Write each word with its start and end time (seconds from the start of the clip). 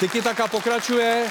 Tiki 0.00 0.22
taka 0.22 0.48
pokračuje. 0.48 1.26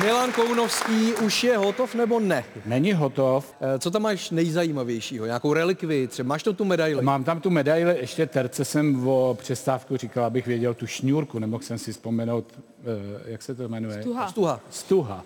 Milan 0.00 0.32
Kounovský 0.32 1.12
už 1.14 1.44
je 1.44 1.56
hotov 1.56 1.94
nebo 1.94 2.20
ne? 2.20 2.44
Není 2.66 2.92
hotov. 2.92 3.54
Eh, 3.60 3.78
Co 3.78 3.90
tam 3.90 4.02
máš 4.02 4.30
nejzajímavějšího? 4.30 5.26
Nějakou 5.26 5.52
relikvi? 5.52 6.06
Třeba 6.08 6.26
máš 6.28 6.42
to 6.42 6.52
tu 6.52 6.64
medaili? 6.64 7.02
Mám 7.02 7.24
tam 7.24 7.40
tu 7.40 7.50
medaili, 7.50 7.98
ještě 8.00 8.26
terce 8.26 8.64
jsem 8.64 9.08
o 9.08 9.36
přestávku 9.40 9.96
říkal, 9.96 10.24
abych 10.24 10.46
věděl 10.46 10.74
tu 10.74 10.86
šňůrku, 10.86 11.38
nemohl 11.38 11.62
jsem 11.62 11.78
si 11.78 11.92
vzpomenout, 11.92 12.44
eh, 12.56 13.22
jak 13.24 13.42
se 13.42 13.54
to 13.54 13.68
jmenuje? 13.68 14.00
Stuha. 14.02 14.28
Stuha. 14.28 14.60
Stuha. 14.70 15.24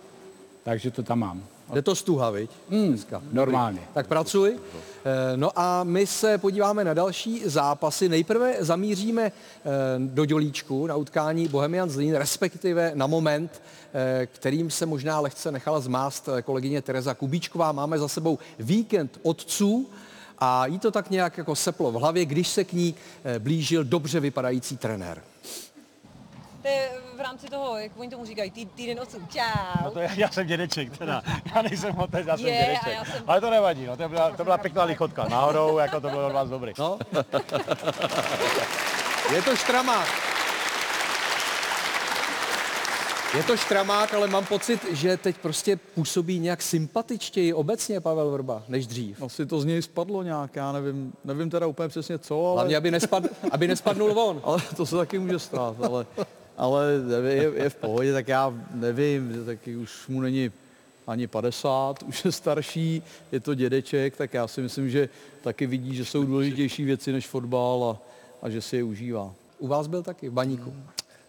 Takže 0.64 0.90
to 0.90 1.02
tam 1.02 1.18
mám. 1.18 1.42
Je 1.74 1.82
to 1.82 1.94
stuha, 1.94 2.30
viď? 2.30 2.50
Dneska. 2.68 3.22
Normálně. 3.32 3.80
Tak 3.94 4.06
pracuj. 4.06 4.58
Eh, 5.04 5.36
No 5.36 5.50
a 5.58 5.84
my 5.84 6.06
se 6.06 6.38
podíváme 6.38 6.84
na 6.84 6.94
další 6.94 7.42
zápasy. 7.44 8.08
Nejprve 8.08 8.54
zamíříme 8.60 9.22
eh, 9.26 9.32
do 9.98 10.24
Dělíčku 10.24 10.86
na 10.86 10.96
utkání 10.96 11.48
Bohemian 11.48 11.90
Zlín, 11.90 12.14
respektive 12.14 12.92
na 12.94 13.06
moment, 13.06 13.62
eh, 13.94 14.26
kterým 14.26 14.70
se 14.70 14.86
možná 14.86 15.20
lehce 15.20 15.52
nechala 15.52 15.80
zmást 15.80 16.28
kolegyně 16.44 16.82
Tereza 16.82 17.14
Kubíčková. 17.14 17.72
Máme 17.72 17.98
za 17.98 18.08
sebou 18.08 18.38
víkend 18.58 19.18
otců 19.22 19.90
a 20.38 20.66
jí 20.66 20.78
to 20.78 20.90
tak 20.90 21.10
nějak 21.10 21.38
jako 21.38 21.56
seplo 21.56 21.92
v 21.92 21.94
hlavě, 21.94 22.24
když 22.24 22.48
se 22.48 22.64
k 22.64 22.72
ní 22.72 22.94
blížil 23.38 23.84
dobře 23.84 24.20
vypadající 24.20 24.76
trenér. 24.76 25.22
To 26.62 26.68
je 26.68 27.05
v 27.16 27.20
rámci 27.20 27.46
toho, 27.46 27.78
jak 27.78 27.92
oni 27.96 28.10
tomu 28.10 28.24
říkají, 28.26 28.50
tý, 28.50 28.66
týden 28.66 29.00
otců. 29.00 29.18
Čau. 29.32 29.84
No 29.84 29.90
to 29.90 29.98
já, 30.00 30.12
já 30.16 30.28
jsem 30.30 30.46
dědeček 30.46 30.98
teda, 30.98 31.22
já 31.54 31.62
nejsem 31.62 31.98
otec, 31.98 32.26
já 32.26 32.36
jsem 32.36 32.46
Je, 32.46 32.52
dědeček. 32.66 32.94
já 32.94 33.04
jsem- 33.04 33.24
Ale 33.26 33.40
to 33.40 33.50
nevadí, 33.50 33.86
no, 33.86 33.96
to, 33.96 34.08
byla, 34.08 34.30
to 34.30 34.44
byla 34.44 34.58
pěkná 34.58 34.84
lichotka. 34.84 35.26
Náhodou, 35.28 35.78
jako 35.78 36.00
to 36.00 36.08
bylo 36.08 36.26
od 36.26 36.32
vás 36.32 36.48
dobrý. 36.48 36.72
No. 36.78 36.98
Je 39.34 39.42
to 39.42 39.56
štramák. 39.56 40.08
Je 43.36 43.42
to 43.42 43.56
štramák, 43.56 44.14
ale 44.14 44.26
mám 44.28 44.46
pocit, 44.46 44.80
že 44.92 45.16
teď 45.16 45.36
prostě 45.36 45.76
působí 45.76 46.38
nějak 46.38 46.62
sympatičtěji 46.62 47.52
obecně 47.54 48.00
Pavel 48.00 48.30
Vrba, 48.30 48.62
než 48.68 48.86
dřív. 48.86 49.22
Asi 49.22 49.46
to 49.46 49.60
z 49.60 49.64
něj 49.64 49.82
spadlo 49.82 50.22
nějak, 50.22 50.56
já 50.56 50.72
nevím, 50.72 51.12
nevím 51.24 51.50
teda 51.50 51.66
úplně 51.66 51.88
přesně 51.88 52.18
co, 52.18 52.46
ale, 52.46 52.54
Hlavně, 52.54 52.76
aby, 52.76 52.90
nespad, 52.90 53.22
aby 53.50 53.68
nespadnul 53.68 54.14
von. 54.14 54.40
ale 54.44 54.58
to 54.76 54.86
se 54.86 54.96
taky 54.96 55.18
může 55.18 55.38
stát, 55.38 55.76
ale, 55.84 56.06
ale 56.56 56.92
je, 57.28 57.52
je 57.54 57.70
v 57.70 57.74
pohodě, 57.74 58.12
tak 58.12 58.28
já 58.28 58.54
nevím, 58.74 59.44
taky 59.46 59.76
už 59.76 60.08
mu 60.08 60.20
není 60.20 60.50
ani 61.06 61.26
50, 61.26 62.02
už 62.02 62.24
je 62.24 62.32
starší, 62.32 63.02
je 63.32 63.40
to 63.40 63.54
dědeček, 63.54 64.16
tak 64.16 64.34
já 64.34 64.48
si 64.48 64.60
myslím, 64.62 64.90
že 64.90 65.08
taky 65.42 65.66
vidí, 65.66 65.94
že 65.94 66.04
jsou 66.04 66.24
důležitější 66.24 66.84
věci 66.84 67.12
než 67.12 67.26
fotbal 67.26 67.84
a, 67.84 68.02
a 68.42 68.50
že 68.50 68.62
si 68.62 68.76
je 68.76 68.82
užívá. 68.82 69.34
U 69.58 69.66
vás 69.66 69.86
byl 69.86 70.02
taky 70.02 70.28
v 70.28 70.32
baníku. 70.32 70.74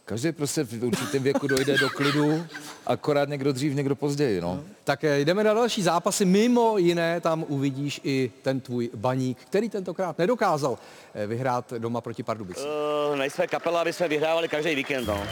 Každý 0.07 0.31
prostě 0.31 0.63
v 0.63 0.83
určitém 0.83 1.23
věku 1.23 1.47
dojde 1.47 1.77
do 1.77 1.89
klidu, 1.89 2.45
akorát 2.85 3.29
někdo 3.29 3.53
dřív, 3.53 3.73
někdo 3.73 3.95
později, 3.95 4.41
no. 4.41 4.63
Tak 4.83 5.03
eh, 5.03 5.19
jdeme 5.19 5.43
na 5.43 5.53
další 5.53 5.83
zápasy. 5.83 6.25
Mimo 6.25 6.77
jiné 6.77 7.21
tam 7.21 7.45
uvidíš 7.47 8.01
i 8.03 8.31
ten 8.41 8.59
tvůj 8.59 8.89
baník, 8.95 9.37
který 9.37 9.69
tentokrát 9.69 10.17
nedokázal 10.17 10.77
eh, 11.13 11.27
vyhrát 11.27 11.73
doma 11.77 12.01
proti 12.01 12.23
Pardubicím. 12.23 12.65
Uh, 13.11 13.17
nejsme 13.17 13.47
kapela, 13.47 13.81
aby 13.81 13.93
jsme 13.93 14.07
vyhrávali 14.07 14.47
každý 14.47 14.75
víkend, 14.75 15.07
no. 15.07 15.23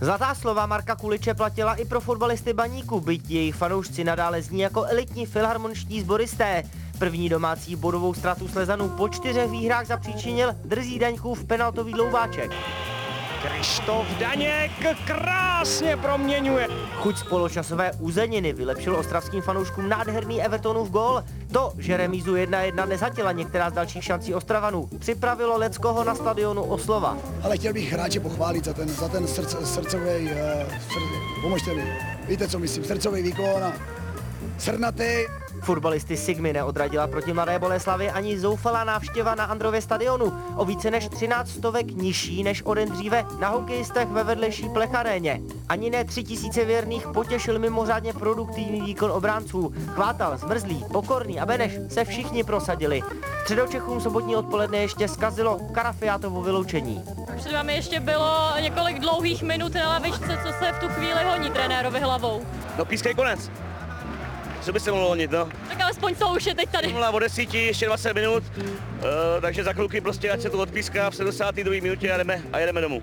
Zlatá 0.00 0.34
slova 0.34 0.66
Marka 0.66 0.96
Kuliče 0.96 1.34
platila 1.34 1.74
i 1.74 1.84
pro 1.84 2.00
fotbalisty 2.00 2.52
Baníku, 2.52 3.00
byť 3.00 3.30
jejich 3.30 3.54
fanoušci 3.54 4.04
nadále 4.04 4.42
zní 4.42 4.60
jako 4.60 4.84
elitní 4.84 5.26
filharmoničtí 5.26 6.00
sboristé. 6.00 6.62
První 6.98 7.28
domácí 7.28 7.76
bodovou 7.76 8.14
ztratu 8.14 8.48
Slezanů 8.48 8.88
po 8.88 9.08
čtyřech 9.08 9.50
výhrách 9.50 9.86
zapříčinil 9.86 10.52
drzý 10.64 10.98
Daňkův 10.98 11.44
penaltový 11.44 11.92
dlouváček. 11.92 12.50
Krištof 13.42 14.06
Daněk 14.18 14.70
krásně 15.06 15.96
proměňuje. 15.96 16.68
Chuť 16.94 17.16
z 17.16 17.22
poločasové 17.22 17.92
uzeniny 17.92 18.52
vylepšil 18.52 18.96
ostravským 18.96 19.42
fanouškům 19.42 19.88
nádherný 19.88 20.42
Evertonův 20.42 20.90
gól. 20.90 21.24
To, 21.52 21.72
že 21.78 21.96
remízu 21.96 22.34
1-1 22.34 22.88
nezatila 22.88 23.32
některá 23.32 23.70
z 23.70 23.72
dalších 23.72 24.04
šancí 24.04 24.34
Ostravanů, 24.34 24.88
připravilo 24.98 25.58
Leckoho 25.58 26.04
na 26.04 26.14
stadionu 26.14 26.62
Oslova. 26.62 27.18
Ale 27.42 27.56
chtěl 27.56 27.72
bych 27.72 27.92
hráče 27.92 28.20
pochválit 28.20 28.64
za 28.64 28.72
ten, 28.72 28.88
za 28.88 29.08
ten 29.08 29.26
srdce, 29.26 29.66
srdcový, 29.66 30.24
uh, 30.24 30.30
srd, 30.68 31.42
pomožte 31.42 31.74
mi, 31.74 31.84
víte 32.28 32.48
co 32.48 32.58
myslím, 32.58 32.84
srdcový 32.84 33.22
výkon 33.22 33.64
a 33.64 33.72
srdnatý, 34.62 35.26
Fotbalisty 35.62 36.16
Sigmy 36.16 36.52
neodradila 36.52 37.06
proti 37.06 37.32
Mladé 37.32 37.58
Boleslavi 37.58 38.10
ani 38.10 38.38
zoufalá 38.38 38.84
návštěva 38.84 39.34
na 39.34 39.44
Andrově 39.44 39.82
stadionu, 39.82 40.32
o 40.56 40.64
více 40.64 40.90
než 40.90 41.08
13 41.08 41.50
stovek 41.50 41.86
nižší 41.86 42.42
než 42.42 42.62
o 42.62 42.74
den 42.74 42.88
dříve 42.88 43.24
na 43.40 43.48
hokejistech 43.48 44.08
ve 44.08 44.24
vedlejší 44.24 44.68
plecharéně. 44.68 45.40
Ani 45.68 45.90
ne 45.90 46.04
3000 46.04 46.64
věrných 46.64 47.06
potěšil 47.06 47.58
mimořádně 47.58 48.12
produktivní 48.12 48.80
výkon 48.80 49.10
obránců. 49.10 49.74
Chvátal, 49.94 50.38
Zmrzlý, 50.38 50.84
Pokorný 50.92 51.40
a 51.40 51.46
Beneš 51.46 51.72
se 51.88 52.04
všichni 52.04 52.44
prosadili. 52.44 53.02
Středočechům 53.42 54.00
sobotní 54.00 54.36
odpoledne 54.36 54.78
ještě 54.78 55.08
zkazilo 55.08 55.58
Karafiátovo 55.72 56.42
vyloučení. 56.42 57.04
Před 57.36 57.52
vámi 57.52 57.74
ještě 57.74 58.00
bylo 58.00 58.52
několik 58.60 58.98
dlouhých 58.98 59.42
minut 59.42 59.74
na 59.74 59.88
lavičce, 59.88 60.38
co 60.46 60.52
se 60.64 60.72
v 60.72 60.78
tu 60.78 60.88
chvíli 60.88 61.24
honí 61.24 61.50
trenérovi 61.50 62.00
hlavou. 62.00 62.42
No 62.78 62.84
pískej 62.84 63.14
konec. 63.14 63.50
Co 64.62 64.72
by 64.72 64.80
se 64.80 64.90
mohlo 64.90 65.08
honit, 65.08 65.30
no? 65.30 65.48
Tak 65.68 65.80
alespoň 65.80 66.14
to 66.14 66.28
už 66.28 66.46
je 66.46 66.54
teď 66.54 66.68
tady. 66.68 66.92
0 66.92 67.10
o 67.10 67.18
10, 67.18 67.54
ještě 67.54 67.86
20 67.86 68.14
minut, 68.14 68.44
uh, 68.56 68.62
takže 69.40 69.64
za 69.64 69.72
kluky 69.72 70.00
prostě 70.00 70.30
ať 70.30 70.40
se 70.40 70.50
to 70.50 70.58
odpíská 70.58 71.10
v 71.10 71.16
72. 71.16 71.82
minutě 71.82 72.12
a 72.12 72.16
jdeme, 72.16 72.42
a 72.52 72.58
jedeme 72.58 72.80
domů. 72.80 73.02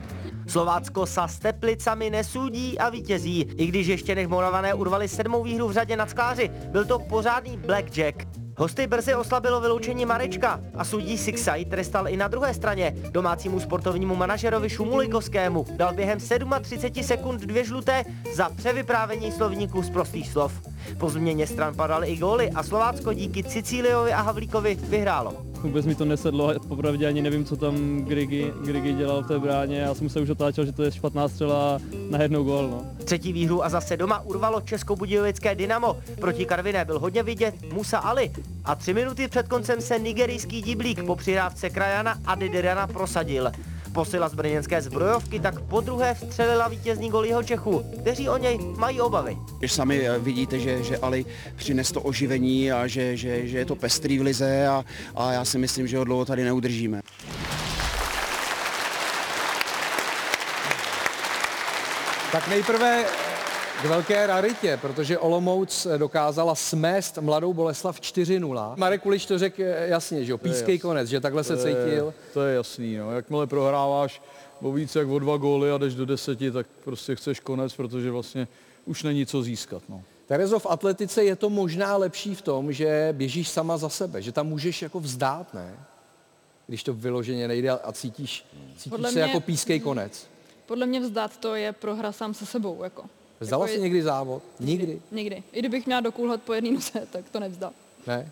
Slovácko 0.50 1.06
sa 1.06 1.30
s 1.30 1.38
Teplicami 1.38 2.09
nesudí 2.09 2.74
a 2.80 2.90
vítězí. 2.90 3.46
I 3.58 3.66
když 3.66 3.88
ještě 3.88 4.16
nech 4.16 4.28
Moravané 4.28 4.74
urvali 4.74 5.08
sedmou 5.08 5.44
výhru 5.44 5.68
v 5.68 5.72
řadě 5.72 5.96
nad 5.98 6.09
skláři, 6.09 6.50
byl 6.50 6.86
to 6.86 7.00
pořádný 7.00 7.58
blackjack. 7.58 8.25
Hosty 8.59 8.88
brzy 8.88 9.16
oslabilo 9.16 9.62
vyloučení 9.62 10.06
Marečka 10.06 10.59
a 10.75 10.84
sudí 10.84 11.18
Sixaj 11.18 11.66
trestal 11.66 12.08
i 12.08 12.18
na 12.18 12.28
druhé 12.28 12.53
straně. 12.53 12.96
Domácímu 13.12 13.59
sportovnímu 13.59 14.16
manažerovi 14.16 14.70
Šumulikovskému 14.70 15.66
dal 15.75 15.94
během 15.94 16.20
37 16.20 17.03
sekund 17.03 17.42
dvě 17.42 17.66
žluté 17.66 18.03
za 18.36 18.50
převyprávění 18.50 19.31
slovníků 19.31 19.81
z 19.81 19.90
prostých 19.90 20.30
slov. 20.30 20.62
Po 20.98 21.09
změně 21.09 21.48
stran 21.48 21.75
padaly 21.75 22.08
i 22.08 22.18
góly 22.18 22.52
a 22.56 22.64
Slovácko 22.64 23.14
díky 23.14 23.44
Cicíliovi 23.44 24.14
a 24.14 24.22
Havlíkovi 24.22 24.75
vyhrálo. 24.75 25.49
Vůbec 25.64 25.86
mi 25.86 25.96
to 25.96 26.06
nesedlo, 26.06 26.53
popravdě 26.68 27.08
ani 27.08 27.22
nevím, 27.22 27.46
co 27.46 27.56
tam 27.58 28.02
Grigi, 28.02 28.53
Grigi 28.66 28.94
dělal 28.94 29.24
v 29.24 29.28
té 29.28 29.40
bráně. 29.40 29.80
Já 29.80 29.94
jsem 29.94 30.09
se 30.09 30.20
už 30.20 30.30
otáčel, 30.30 30.66
že 30.66 30.72
to 30.72 30.84
je 30.84 30.92
špatná 30.92 31.28
střela 31.28 31.75
a 31.75 31.80
na 32.09 32.22
jednou 32.22 32.44
gól. 32.44 32.68
No. 32.70 32.86
Třetí 33.06 33.34
výhru 33.34 33.64
a 33.66 33.69
zase 33.69 33.98
doma 33.98 34.19
urvalo 34.19 34.62
Českobudějovické 34.62 35.56
Dynamo. 35.56 35.98
Proti 36.19 36.46
Karviné 36.46 36.86
byl 36.86 37.00
hodně 37.00 37.24
vidět 37.24 37.56
Musa 37.74 37.98
Ali. 37.98 38.31
A 38.66 38.75
tři 38.75 38.94
minuty 38.94 39.28
před 39.28 39.48
koncem 39.48 39.81
se 39.81 40.00
nigerijský 40.00 40.62
diblík 40.62 41.03
po 41.03 41.16
přirávce 41.16 41.69
krajana 41.69 42.18
Adiderana 42.25 42.88
prosadil. 42.88 43.52
Posila 43.94 44.29
z 44.29 44.33
brněnské 44.33 44.81
zbrojovky 44.81 45.39
tak 45.39 45.59
po 45.61 45.81
druhé 45.81 46.13
vstřelila 46.13 46.67
vítězný 46.67 47.09
gol 47.09 47.25
jeho 47.25 47.44
Čechů, 47.44 47.85
kteří 48.01 48.29
o 48.29 48.38
něj 48.38 48.59
mají 48.77 49.01
obavy. 49.01 49.38
Když 49.59 49.73
sami 49.73 50.07
eh, 50.07 50.19
vidíte, 50.19 50.59
že, 50.59 50.83
že 50.83 50.97
Ali 50.97 51.25
přines 51.55 51.91
to 51.91 52.01
oživení 52.01 52.72
a 52.72 52.88
že, 52.88 53.17
že, 53.17 53.47
že 53.47 53.57
je 53.57 53.66
to 53.66 53.75
pestrý 53.75 54.19
v 54.19 54.22
lize 54.22 54.67
a, 54.67 54.85
a 55.16 55.31
já 55.31 55.45
si 55.45 55.57
myslím, 55.57 55.88
že 55.88 55.97
ho 55.97 56.03
dlouho 56.03 56.25
tady 56.25 56.44
neudržíme. 56.44 57.01
Tak 62.31 62.47
nejprve 62.47 63.06
k 63.81 63.85
velké 63.85 64.28
raritě, 64.28 64.78
protože 64.81 65.17
Olomouc 65.19 65.88
dokázala 65.97 66.56
smést 66.56 67.17
mladou 67.17 67.53
Boleslav 67.53 68.00
4-0. 68.01 68.73
Marek 68.78 69.01
Kulič 69.01 69.25
to 69.25 69.38
řekl 69.40 69.62
eh, 69.62 69.88
jasně, 69.88 70.25
že 70.25 70.31
jo, 70.31 70.35
je 70.44 70.50
pískej 70.51 70.79
konec, 70.79 71.09
že 71.09 71.19
takhle 71.19 71.44
se 71.44 71.57
To 71.57 71.67
je- 71.67 71.75
cítil. 71.85 72.13
To 72.34 72.41
je 72.41 72.56
jasný, 72.56 72.97
no. 72.97 73.12
Jakmile 73.12 73.47
prohráváš 73.47 74.21
o 74.62 74.71
víc 74.71 74.95
jak 74.95 75.07
o 75.07 75.19
dva 75.19 75.38
góly 75.38 75.71
a 75.71 75.77
jdeš 75.77 75.95
do 75.95 76.06
deseti, 76.06 76.51
tak 76.51 76.68
prostě 76.83 77.15
chceš 77.15 77.39
konec, 77.39 77.74
protože 77.75 78.12
vlastně 78.12 78.48
už 78.86 79.04
není 79.04 79.25
co 79.25 79.42
získat, 79.42 79.83
no. 79.89 80.04
Terezo, 80.27 80.59
v 80.59 80.65
atletice 80.69 81.24
je 81.24 81.36
to 81.36 81.50
možná 81.50 81.98
lepší 81.98 82.36
v 82.36 82.42
tom, 82.42 82.74
že 82.74 83.09
běžíš 83.18 83.50
sama 83.50 83.77
za 83.77 83.89
sebe, 83.89 84.21
že 84.21 84.31
tam 84.31 84.48
můžeš 84.48 84.81
jako 84.81 85.00
vzdát, 85.00 85.54
ne? 85.54 85.74
Když 86.68 86.83
to 86.83 86.94
vyloženě 86.94 87.48
nejde 87.48 87.69
a 87.69 87.92
cítíš, 87.92 88.45
cítíš 88.77 88.89
Podle 88.89 89.09
se 89.09 89.13
mě- 89.15 89.21
jako 89.21 89.39
pískej 89.39 89.80
konec. 89.80 90.27
Podle 90.65 90.86
mě 90.86 91.00
vzdát 91.00 91.38
to 91.38 91.56
je 91.56 91.74
prohra 91.74 92.12
sám 92.12 92.33
se 92.33 92.45
sebou. 92.45 92.83
Jako. 92.83 93.04
Vzdala 93.39 93.63
jako 93.65 93.71
jsi 93.74 93.77
je- 93.80 93.81
někdy 93.83 94.03
závod? 94.03 94.44
Nikdy? 94.59 95.01
Nikdy. 95.12 95.44
I 95.51 95.59
kdybych 95.59 95.86
měla 95.86 96.01
dokulhat 96.01 96.41
po 96.41 96.53
jedné 96.53 96.71
noze, 96.71 97.07
tak 97.12 97.30
to 97.31 97.39
nevzdám. 97.39 97.71
Ne? 98.07 98.31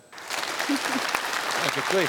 Děkuji. 1.74 2.08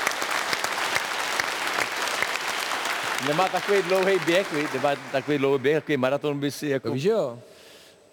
Nemá 3.28 3.48
takový 3.50 3.81
dlouhý 3.81 4.19
běh, 4.25 4.54
víš? 4.54 4.66
nemá 4.74 4.90
takový 5.12 5.38
dlouhý 5.38 5.60
běh, 5.60 5.75
takový 5.75 5.98
maraton 5.98 6.40
by 6.40 6.51
si 6.51 6.68
jako... 6.68 6.88
To 6.88 6.94
víš, 6.94 7.04
jo? 7.04 7.40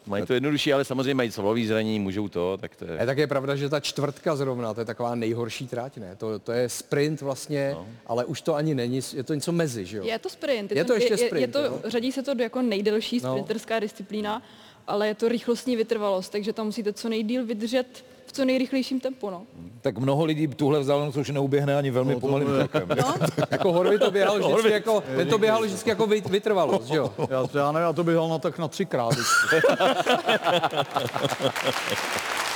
Mají 0.07 0.27
to 0.27 0.35
jednodušší, 0.35 0.73
ale 0.73 0.85
samozřejmě 0.85 1.15
mají 1.15 1.31
svalový 1.33 1.67
zranění, 1.67 2.01
můžou 2.01 2.29
to, 2.29 2.57
tak 2.57 2.77
to 2.77 2.85
je... 2.85 2.99
A 2.99 3.07
tak 3.07 3.19
je 3.19 3.27
pravda, 3.27 3.57
že 3.57 3.69
ta 3.69 3.81
čtvrtka 3.81 4.37
zrovna, 4.37 4.75
to 4.75 4.81
je 4.81 4.85
taková 4.85 5.15
nejhorší 5.15 5.67
tráť, 5.69 5.97
ne? 5.97 6.17
To, 6.17 6.39
to 6.39 6.53
je 6.53 6.69
sprint 6.69 7.21
vlastně, 7.21 7.71
no. 7.75 7.87
ale 8.07 8.25
už 8.25 8.41
to 8.41 8.55
ani 8.55 8.75
není, 8.75 9.01
je 9.15 9.23
to 9.23 9.35
něco 9.35 9.53
mezi, 9.53 9.85
že 9.87 9.97
jo? 9.97 10.05
Je 10.05 10.19
to 10.19 10.29
sprint. 10.29 10.73
Je 10.73 10.85
to 10.85 10.93
ještě 10.95 11.15
je, 11.15 11.21
je, 11.21 11.27
sprint, 11.27 11.41
je 11.41 11.49
to, 11.49 11.59
jo? 11.65 11.81
řadí 11.85 12.13
se 12.13 12.23
to 12.23 12.35
do 12.35 12.43
jako 12.43 12.63
nejdelší 12.63 13.21
No. 13.23 13.31
sprinterská 13.33 13.79
disciplína, 13.79 14.43
ale 14.87 15.09
je 15.09 15.15
to 15.15 15.29
rychlostní 15.29 15.77
vytrvalost, 15.77 16.33
takže 16.33 16.53
tam 16.53 16.67
musíte 16.67 16.93
co 16.93 17.09
nejdíl 17.09 17.47
vydržet 17.47 18.05
v 18.27 18.33
co 18.33 18.45
nejrychlejším 18.45 19.01
tempu. 19.01 19.31
No. 19.31 19.43
Tak 19.81 19.99
mnoho 19.99 20.25
lidí 20.25 20.49
tuhle 20.49 20.81
vzdálenost 20.81 21.17
už 21.17 21.31
neuběhne 21.31 21.77
ani 21.77 21.91
velmi 21.91 22.15
no, 22.15 22.21
pomalým 22.21 22.49
krokem. 22.49 22.89
jako 23.51 23.73
Horvy 23.73 23.99
to 23.99 24.11
běhal 24.11 24.39
vždycky 24.39 24.71
jako, 24.71 25.03
ten 25.17 25.29
to 25.29 25.39
běhal 25.39 25.63
vždycky 25.63 25.91
jako 25.91 26.07
vyt- 26.07 26.31
vytrvalost, 26.31 26.87
že 26.87 26.97
jo? 26.97 27.15
Já, 27.31 27.47
já 27.55 27.73
nevím, 27.73 27.87
já 27.87 27.93
to 27.93 28.05
běhal 28.05 28.29
na 28.29 28.39
tak 28.39 28.59
na 28.59 28.69
třikrát. 28.69 29.15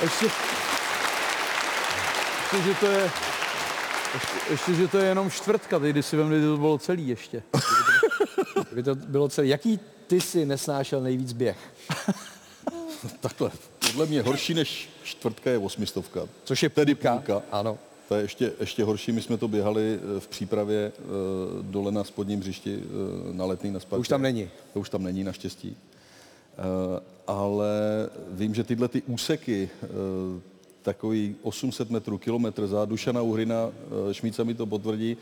ještě, 0.01 0.25
ještě, 2.53 2.69
že 2.69 2.75
to 2.79 2.85
je, 2.85 3.11
ještě, 4.13 4.37
ještě, 4.49 4.73
že 4.73 4.87
to 4.87 4.97
je 4.97 5.05
jenom 5.05 5.31
čtvrtka, 5.31 5.79
teď 5.79 5.89
když 5.89 6.05
si 6.05 6.17
vem, 6.17 6.29
to 6.29 6.57
bylo 6.57 6.77
celý 6.77 7.07
ještě. 7.07 7.43
Kdyby 8.67 8.83
to 8.83 8.95
bylo 8.95 9.29
celé. 9.29 9.47
Jaký 9.47 9.79
ty 10.07 10.21
si 10.21 10.45
nesnášel 10.45 11.01
nejvíc 11.01 11.33
běh? 11.33 11.57
Takhle, 13.19 13.51
podle 13.87 14.05
mě 14.05 14.21
horší 14.21 14.53
než 14.53 14.89
čtvrtka 15.03 15.49
je 15.49 15.57
osmistovka. 15.57 16.27
Což 16.43 16.63
je 16.63 16.69
tedy 16.69 16.95
půlka, 16.95 17.15
půlka. 17.15 17.41
Ano. 17.51 17.77
To 18.07 18.15
je 18.15 18.21
ještě, 18.21 18.51
ještě 18.59 18.83
horší, 18.83 19.11
my 19.11 19.21
jsme 19.21 19.37
to 19.37 19.47
běhali 19.47 19.99
eh, 20.17 20.19
v 20.19 20.27
přípravě 20.27 20.91
eh, 20.99 21.01
dole 21.61 21.91
na 21.91 22.03
spodním 22.03 22.39
hřišti 22.39 22.79
eh, 22.83 23.33
na 23.33 23.45
letný 23.45 23.71
na 23.71 23.79
Spartě. 23.79 24.01
už 24.01 24.07
tam 24.07 24.21
není. 24.21 24.49
To 24.73 24.79
už 24.79 24.89
tam 24.89 25.03
není 25.03 25.23
naštěstí. 25.23 25.77
Eh, 25.77 27.01
Ale 27.27 27.69
vím, 28.31 28.55
že 28.55 28.63
tyhle 28.63 28.87
ty 28.87 29.01
úseky, 29.01 29.69
takový 30.81 31.35
800 31.41 31.89
metrů, 31.89 32.17
kilometr 32.17 32.67
za 32.67 32.85
Dušana 32.85 33.21
Uhrina, 33.21 33.71
Šmíca 34.11 34.43
mi 34.43 34.53
to 34.53 34.65
potvrdí, 34.65 35.17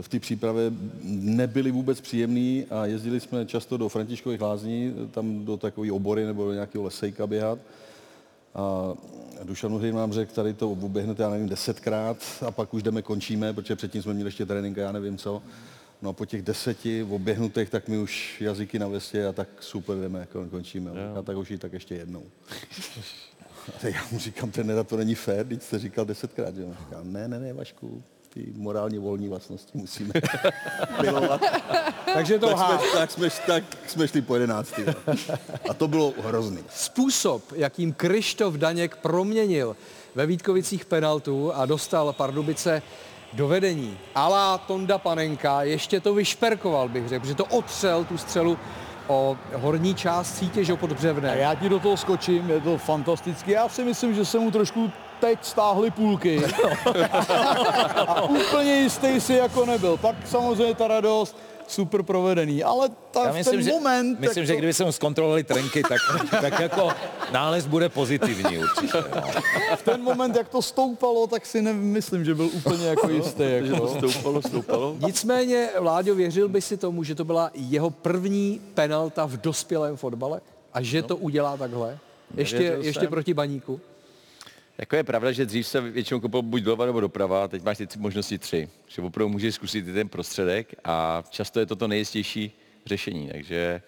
v 0.00 0.08
té 0.08 0.20
přípravě 0.20 0.72
nebyly 1.02 1.70
vůbec 1.70 2.00
příjemný 2.00 2.66
a 2.70 2.86
jezdili 2.86 3.20
jsme 3.20 3.46
často 3.46 3.76
do 3.76 3.88
Františkových 3.88 4.40
lázní, 4.40 4.94
tam 5.10 5.44
do 5.44 5.56
takové 5.56 5.92
obory 5.92 6.24
nebo 6.24 6.46
do 6.46 6.52
nějakého 6.52 6.84
lesejka 6.84 7.26
běhat. 7.26 7.58
A 8.54 8.94
Dušan 9.44 9.72
Uhrin 9.72 9.94
nám 9.94 10.12
řekl, 10.12 10.34
tady 10.34 10.54
to 10.54 10.70
oběhnete, 10.70 11.22
já 11.22 11.30
nevím, 11.30 11.48
desetkrát 11.48 12.16
a 12.46 12.50
pak 12.50 12.74
už 12.74 12.82
jdeme, 12.82 13.02
končíme, 13.02 13.52
protože 13.52 13.76
předtím 13.76 14.02
jsme 14.02 14.14
měli 14.14 14.28
ještě 14.28 14.46
trénink 14.46 14.78
a 14.78 14.80
já 14.80 14.92
nevím 14.92 15.18
co. 15.18 15.42
No 16.02 16.10
a 16.10 16.12
po 16.12 16.26
těch 16.26 16.42
deseti 16.42 17.02
oběhnutých, 17.02 17.70
tak 17.70 17.88
mi 17.88 17.98
už 17.98 18.40
jazyky 18.40 18.78
na 18.78 18.88
vestě 18.88 19.26
a 19.26 19.32
tak 19.32 19.48
super 19.60 19.96
jdeme, 19.96 20.20
jako 20.20 20.46
končíme. 20.50 20.90
A 21.18 21.22
tak 21.22 21.36
už 21.36 21.52
tak 21.58 21.72
ještě 21.72 21.94
jednou. 21.94 22.22
A 23.82 23.86
já 23.86 24.00
mu 24.12 24.18
říkám, 24.18 24.50
trenéra, 24.50 24.84
to 24.84 24.96
není 24.96 25.14
fér, 25.14 25.46
teď 25.46 25.62
jste 25.62 25.78
říkal 25.78 26.04
desetkrát. 26.04 26.54
Že? 26.54 26.62
jo. 26.62 26.68
On 26.68 26.74
Říká, 26.74 27.00
ne, 27.02 27.28
ne, 27.28 27.40
ne, 27.40 27.52
Vašku, 27.52 28.02
ty 28.36 28.52
morálně 28.56 28.98
volní 28.98 29.28
vlastnosti 29.28 29.78
musíme 29.78 30.12
milovat. 31.02 31.40
Takže 32.14 32.38
to 32.38 32.46
tak 32.46 32.58
jsme, 32.58 32.78
tak, 32.98 33.10
jsme, 33.10 33.28
tak 33.46 33.64
jsme 33.86 34.08
šli 34.08 34.22
po 34.22 34.34
jedenáctý. 34.34 34.82
jo. 34.86 34.92
A 35.70 35.74
to 35.74 35.88
bylo 35.88 36.14
hrozný. 36.22 36.58
Způsob, 36.70 37.42
jakým 37.54 37.92
Krištof 37.92 38.54
Daněk 38.54 38.96
proměnil 38.96 39.76
ve 40.14 40.26
Vítkovicích 40.26 40.84
penaltu 40.84 41.52
a 41.54 41.66
dostal 41.66 42.12
Pardubice 42.12 42.82
do 43.32 43.48
vedení. 43.48 43.98
Alá 44.14 44.58
Tonda 44.58 44.98
Panenka 44.98 45.62
ještě 45.62 46.00
to 46.00 46.14
vyšperkoval, 46.14 46.88
bych 46.88 47.08
řekl, 47.08 47.20
protože 47.20 47.34
to 47.34 47.44
otřel 47.44 48.04
tu 48.04 48.18
střelu 48.18 48.58
o 49.08 49.36
horní 49.54 49.94
část 49.94 50.34
sítě, 50.38 50.64
že 50.64 50.76
pod 50.76 50.90
A 50.90 50.94
břevné. 50.94 51.36
já 51.38 51.54
ti 51.54 51.68
do 51.68 51.78
toho 51.80 51.96
skočím, 51.96 52.50
je 52.50 52.60
to 52.60 52.78
fantastický. 52.78 53.50
Já 53.50 53.68
si 53.68 53.84
myslím, 53.84 54.14
že 54.14 54.24
se 54.24 54.38
mu 54.38 54.50
trošku 54.50 54.92
teď 55.20 55.38
stáhly 55.44 55.90
půlky. 55.90 56.42
a 58.06 58.22
úplně 58.22 58.74
jistý 58.76 59.20
si 59.20 59.34
jako 59.34 59.66
nebyl. 59.66 59.96
Pak 59.96 60.16
samozřejmě 60.26 60.74
ta 60.74 60.88
radost, 60.88 61.36
super 61.68 62.02
provedený, 62.02 62.64
ale 62.64 62.88
ta, 63.10 63.24
Já 63.26 63.32
myslím, 63.32 63.54
ten 63.54 63.62
že, 63.62 63.70
moment... 63.70 64.20
myslím, 64.20 64.34
tak 64.42 64.46
že 64.46 64.52
to- 64.52 64.58
kdyby 64.58 64.74
jsme 64.74 64.92
zkontrolovali 64.92 65.44
trenky, 65.44 65.82
tak, 65.82 65.98
tak 66.40 66.60
jako 66.60 66.88
nález 67.32 67.66
bude 67.66 67.88
pozitivní 67.88 68.58
určitě. 68.58 69.04
No. 69.14 69.22
v 69.76 69.82
ten 69.82 70.02
moment, 70.02 70.36
jak 70.36 70.48
to 70.48 70.62
stoupalo, 70.62 71.26
tak 71.26 71.46
si 71.46 71.62
nemyslím, 71.62 72.24
že 72.24 72.34
byl 72.34 72.46
úplně 72.52 72.86
jako 72.86 73.08
jistý. 73.08 73.42
Jako. 73.46 73.88
Stoupalo, 73.88 74.42
stoupalo. 74.42 74.96
Nicméně, 75.06 75.68
Vláďo, 75.80 76.14
věřil 76.14 76.48
by 76.48 76.60
si 76.60 76.76
tomu, 76.76 77.04
že 77.04 77.14
to 77.14 77.24
byla 77.24 77.50
jeho 77.54 77.90
první 77.90 78.60
penalta 78.74 79.26
v 79.26 79.36
dospělém 79.36 79.96
fotbale? 79.96 80.40
A 80.72 80.82
že 80.82 81.02
to 81.02 81.16
udělá 81.16 81.56
takhle? 81.56 81.98
Ještě, 82.36 82.78
ještě 82.80 83.00
jsem. 83.00 83.08
proti 83.08 83.34
baníku? 83.34 83.80
Jako 84.78 84.96
je 84.96 85.04
pravda, 85.04 85.32
že 85.32 85.46
dřív 85.46 85.66
se 85.66 85.80
většinou 85.80 86.20
kopal 86.20 86.42
buď 86.42 86.62
doleva 86.62 86.86
nebo 86.86 87.00
doprava, 87.00 87.48
teď 87.48 87.62
máš 87.62 87.78
ty 87.78 87.86
možnosti 87.96 88.38
tři. 88.38 88.68
Že 88.86 89.02
opravdu 89.02 89.28
můžeš 89.28 89.54
zkusit 89.54 89.88
i 89.88 89.92
ten 89.92 90.08
prostředek 90.08 90.74
a 90.84 91.24
často 91.30 91.60
je 91.60 91.66
to 91.66 91.76
to 91.76 91.88
nejistější 91.88 92.52
řešení. 92.86 93.28
Takže 93.28 93.82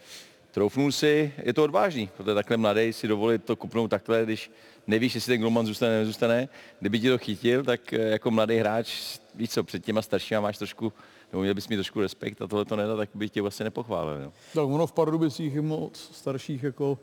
troufnul 0.50 0.92
si, 0.92 1.32
je 1.42 1.52
to 1.52 1.64
odvážný, 1.64 2.10
protože 2.16 2.34
takhle 2.34 2.56
mladý 2.56 2.92
si 2.92 3.08
dovolit 3.08 3.44
to 3.44 3.56
kupnout 3.56 3.90
takhle, 3.90 4.24
když 4.24 4.50
nevíš, 4.86 5.14
jestli 5.14 5.34
ten 5.34 5.40
golman 5.40 5.66
zůstane, 5.66 5.98
nezůstane. 5.98 6.48
Kdyby 6.80 7.00
ti 7.00 7.08
to 7.08 7.18
chytil, 7.18 7.64
tak 7.64 7.92
eh, 7.92 7.96
jako 7.96 8.30
mladý 8.30 8.56
hráč, 8.56 9.18
víš 9.34 9.50
co, 9.50 9.64
před 9.64 9.84
těma 9.84 10.02
staršíma 10.02 10.40
máš 10.40 10.58
trošku, 10.58 10.92
nebo 11.32 11.42
měl 11.42 11.54
bys 11.54 11.68
mít 11.68 11.76
trošku 11.76 12.00
respekt 12.00 12.42
a 12.42 12.46
tohle 12.46 12.64
to 12.64 12.76
nedá, 12.76 12.96
tak 12.96 13.08
by 13.14 13.28
tě 13.28 13.42
vlastně 13.42 13.64
nepochválil. 13.64 14.22
Jo. 14.22 14.32
Tak 14.54 14.64
ono 14.64 14.86
v 14.86 14.92
Pardubicích 14.92 15.54
je 15.54 15.62
moc 15.62 16.10
starších 16.12 16.62
jako 16.62 16.98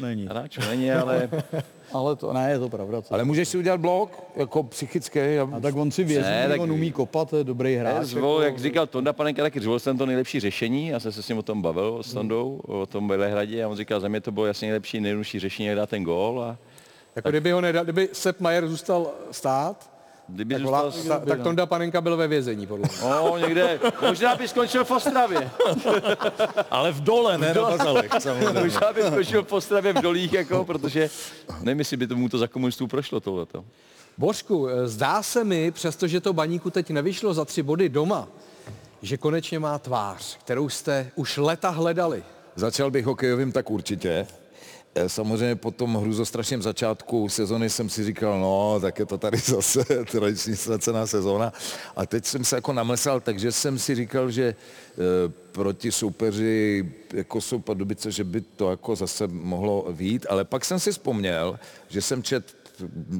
není. 0.00 0.26
Hráčů 0.30 0.60
není, 0.70 0.92
ale 0.92 1.28
ale 1.92 2.16
to 2.16 2.32
ne, 2.32 2.50
je 2.50 2.58
to 2.58 2.68
pravda. 2.68 3.02
Co? 3.02 3.14
Ale 3.14 3.24
můžeš 3.24 3.48
si 3.48 3.58
udělat 3.58 3.80
blok, 3.80 4.22
jako 4.36 4.62
psychický. 4.62 5.18
A, 5.20 5.48
a 5.56 5.60
tak 5.60 5.76
on 5.76 5.90
si 5.90 6.04
věří, 6.04 6.28
Ne, 6.28 6.48
tak- 6.48 6.60
on 6.60 6.72
umí 6.72 6.92
kopat, 6.92 7.30
to 7.30 7.36
je 7.36 7.44
dobrý 7.44 7.74
hráč. 7.76 8.06
Zvol, 8.06 8.42
jako- 8.42 8.42
jak 8.42 8.58
říkal 8.58 8.86
Tonda 8.86 9.12
Panenka, 9.12 9.42
taky 9.42 9.60
zvolil 9.60 9.78
jsem 9.80 9.98
to 9.98 10.06
nejlepší 10.06 10.40
řešení. 10.40 10.88
Já 10.88 11.00
jsem 11.00 11.12
se 11.12 11.22
s 11.22 11.28
ním 11.28 11.38
o 11.38 11.42
tom 11.42 11.62
bavil 11.62 12.02
s 12.02 12.12
Tondou, 12.12 12.60
o 12.66 12.86
tom 12.86 13.08
Velehradě 13.08 13.64
a 13.64 13.68
on 13.68 13.76
říkal, 13.76 14.00
za 14.00 14.08
mě 14.08 14.20
to 14.20 14.32
bylo 14.32 14.46
jasně 14.46 14.66
nejlepší, 14.68 15.00
nejjednodušší 15.00 15.38
řešení, 15.40 15.66
jak 15.68 15.76
dát 15.76 15.90
ten 15.90 16.04
gól. 16.04 16.42
A 16.42 16.56
Jako 17.16 17.28
kdyby 17.30 17.50
ho 17.50 17.60
nedal, 17.60 17.84
kdyby 17.84 18.08
Sepp 18.12 18.40
Mayer 18.40 18.68
zůstal 18.68 19.10
stát, 19.30 19.90
kdyby 20.32 20.54
tak, 20.54 20.62
zůstal... 20.62 20.92
ta, 21.08 21.26
tak 21.26 21.40
Tonda 21.42 21.66
Panenka 21.66 22.00
byl 22.00 22.16
ve 22.16 22.28
vězení, 22.28 22.66
podle 22.66 22.88
mě. 22.88 23.10
No, 23.10 23.38
někde, 23.38 23.80
možná 24.02 24.34
by 24.34 24.48
skončil 24.48 24.84
v 24.84 24.90
Ostravě. 24.90 25.50
ale 26.70 26.92
v 26.92 27.00
dole, 27.00 27.38
ne 27.38 27.54
na 27.54 27.62
bazalech, 27.62 28.10
samozřejmě. 28.18 28.60
možná 28.60 28.92
by 28.92 29.02
skončil 29.02 29.44
v 29.44 29.52
Ostravě 29.52 29.92
v 29.92 30.02
dolích, 30.02 30.32
jako, 30.32 30.64
protože 30.64 31.10
nevím, 31.60 31.78
jestli 31.78 31.96
by 31.96 32.06
tomu 32.06 32.28
to 32.28 32.38
za 32.38 32.46
komunistů 32.46 32.86
prošlo 32.86 33.20
tohleto. 33.20 33.64
Božku, 34.18 34.68
eh, 34.68 34.88
zdá 34.88 35.22
se 35.22 35.44
mi, 35.44 35.70
přestože 35.70 36.20
to 36.20 36.32
baníku 36.32 36.70
teď 36.70 36.90
nevyšlo 36.90 37.34
za 37.34 37.44
tři 37.44 37.62
body 37.62 37.88
doma, 37.88 38.28
že 39.02 39.16
konečně 39.16 39.58
má 39.58 39.78
tvář, 39.78 40.36
kterou 40.36 40.68
jste 40.68 41.10
už 41.14 41.36
leta 41.36 41.70
hledali. 41.70 42.22
Začal 42.56 42.90
bych 42.90 43.04
hokejovým, 43.06 43.52
tak 43.52 43.70
určitě. 43.70 44.26
Eh, 44.94 45.08
Samozřejmě 45.08 45.56
po 45.56 45.70
tom 45.70 45.94
hruzostrašném 45.94 46.62
začátku 46.62 47.28
sezony 47.28 47.70
jsem 47.70 47.88
si 47.88 48.04
říkal, 48.04 48.40
no, 48.40 48.80
tak 48.80 48.98
je 48.98 49.06
to 49.06 49.18
tady 49.18 49.38
zase 49.44 49.84
tradiční 50.10 50.56
ztracená 50.56 51.06
sezóna. 51.06 51.52
A 51.96 52.06
teď 52.06 52.24
jsem 52.24 52.44
se 52.44 52.56
jako 52.56 52.72
namlsal, 52.72 53.20
takže 53.20 53.52
jsem 53.52 53.78
si 53.78 53.94
říkal, 53.94 54.30
že 54.30 54.44
eh, 54.44 54.96
proti 55.52 55.92
soupeři, 55.92 56.92
jako 57.14 57.40
jsou 57.40 57.58
Pardubice, 57.58 58.10
že 58.10 58.24
by 58.24 58.40
to 58.40 58.70
jako 58.70 58.96
zase 58.96 59.26
mohlo 59.26 59.86
vít. 59.90 60.26
Ale 60.28 60.44
pak 60.44 60.64
jsem 60.64 60.78
si 60.78 60.92
vzpomněl, 60.92 61.58
že 61.88 62.02
jsem 62.02 62.22
čet 62.22 62.59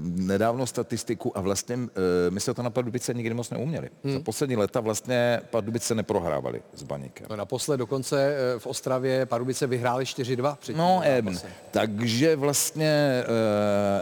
nedávno 0.03 0.67
statistiku 0.67 1.39
a 1.39 1.41
vlastně 1.41 1.79
eh, 2.27 2.31
my 2.31 2.41
se 2.41 2.55
to 2.55 2.63
na 2.63 2.71
Pardubice 2.71 3.15
nikdy 3.15 3.35
moc 3.35 3.51
neuměli. 3.51 3.89
Hmm. 4.05 4.15
Za 4.15 4.21
poslední 4.21 4.57
leta 4.57 4.81
vlastně 4.81 5.41
Pardubice 5.51 5.95
neprohrávali 5.95 6.63
s 6.75 6.83
Baníkem. 6.83 7.27
No 7.31 7.37
naposled 7.37 7.77
dokonce 7.77 8.35
eh, 8.35 8.59
v 8.59 8.67
Ostravě 8.67 9.27
Pardubice 9.27 9.67
vyhráli 9.67 10.05
4-2 10.05 10.57
před 10.57 10.77
No, 10.77 11.01
eben. 11.05 11.39
Takže 11.71 12.37
vlastně 12.37 13.25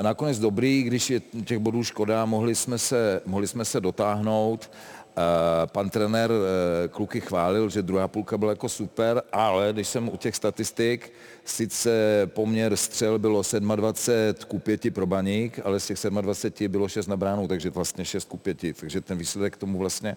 e, 0.00 0.02
nakonec 0.02 0.38
dobrý, 0.38 0.82
když 0.82 1.10
je 1.10 1.20
těch 1.20 1.58
bodů 1.58 1.84
škoda, 1.84 2.24
mohli 2.24 2.54
jsme 2.54 2.78
se, 2.78 3.20
mohli 3.26 3.48
jsme 3.48 3.64
se 3.64 3.80
dotáhnout. 3.80 4.70
E, 5.18 5.66
pan 5.66 5.90
trenér 5.90 6.30
e, 6.30 6.88
kluky 6.88 7.20
chválil, 7.20 7.68
že 7.68 7.82
druhá 7.82 8.08
půlka 8.08 8.38
byla 8.38 8.52
jako 8.52 8.68
super, 8.68 9.22
ale 9.32 9.72
když 9.72 9.88
jsem 9.88 10.08
u 10.08 10.16
těch 10.16 10.36
statistik, 10.36 11.12
sice 11.44 11.90
poměr 12.26 12.76
střel 12.76 13.18
bylo 13.18 13.42
27 13.60 14.48
ku 14.48 14.58
5 14.58 14.94
pro 14.94 15.06
baník, 15.06 15.60
ale 15.64 15.80
z 15.80 15.86
těch 15.86 15.98
27 16.10 16.72
bylo 16.72 16.88
6 16.88 17.06
na 17.06 17.16
bránu, 17.16 17.48
takže 17.48 17.70
vlastně 17.70 18.04
6 18.04 18.28
ku 18.28 18.36
5, 18.36 18.58
takže 18.80 19.00
ten 19.00 19.18
výsledek 19.18 19.56
tomu 19.56 19.78
vlastně 19.78 20.16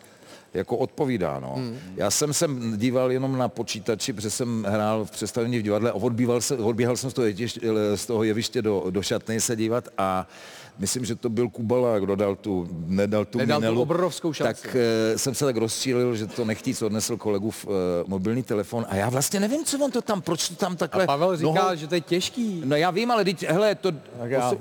jako 0.53 0.77
odpovídá. 0.77 1.39
No. 1.39 1.53
Hmm. 1.55 1.77
Já 1.96 2.12
jsem 2.12 2.34
se 2.34 2.48
díval 2.75 3.12
jenom 3.12 3.38
na 3.38 3.50
počítači, 3.50 4.13
protože 4.13 4.29
jsem 4.29 4.65
hrál 4.70 5.05
v 5.05 5.12
představení 5.12 5.60
v 5.60 5.62
divadle 5.62 5.91
a 5.91 5.93
odbíval 5.93 6.41
se, 6.41 6.58
odbíhal 6.58 6.98
jsem 6.98 7.10
z 7.10 7.13
toho, 7.13 7.25
jeviště, 7.27 7.60
z 7.96 8.05
toho 8.05 8.24
jeviště 8.24 8.62
do, 8.62 8.84
do 8.89 9.01
šatny 9.01 9.41
se 9.41 9.55
dívat 9.55 9.89
a 9.98 10.27
myslím, 10.79 11.05
že 11.05 11.15
to 11.15 11.29
byl 11.29 11.50
Kubala, 11.50 12.00
kdo 12.00 12.15
dal 12.15 12.36
tu, 12.36 12.67
nedal 12.86 13.25
tu 13.25 13.38
Nedal 13.38 13.58
tu 13.58 13.62
minelu, 13.62 13.81
obrovskou 13.81 14.34
šanci. 14.34 14.62
tak 14.63 14.75
e, 14.75 15.17
jsem 15.17 15.36
se 15.36 15.46
tak 15.46 15.58
rozčílil, 15.58 16.15
že 16.15 16.27
to 16.27 16.46
nechtít, 16.46 16.81
odnesl 16.81 17.17
kolegu 17.17 17.51
v 17.51 17.65
e, 17.65 17.70
mobilní 18.08 18.43
telefon 18.43 18.86
a 18.89 18.96
já 18.96 19.10
vlastně 19.10 19.39
nevím, 19.39 19.65
co 19.65 19.77
on 19.86 19.91
to 19.91 20.01
tam, 20.01 20.22
proč 20.22 20.50
to 20.50 20.55
tam 20.55 20.75
takhle... 20.75 21.03
A 21.03 21.08
Pavel 21.08 21.38
říká, 21.38 21.50
nohou- 21.50 21.74
že 21.75 21.88
to 21.88 21.96
je 21.96 22.01
těžký. 22.01 22.62
No 22.65 22.75
já 22.75 22.91
vím, 22.91 23.12
ale 23.12 23.24
teď, 23.25 23.43
hele, 23.48 23.75
to... 23.75 23.91
já- 24.24 24.53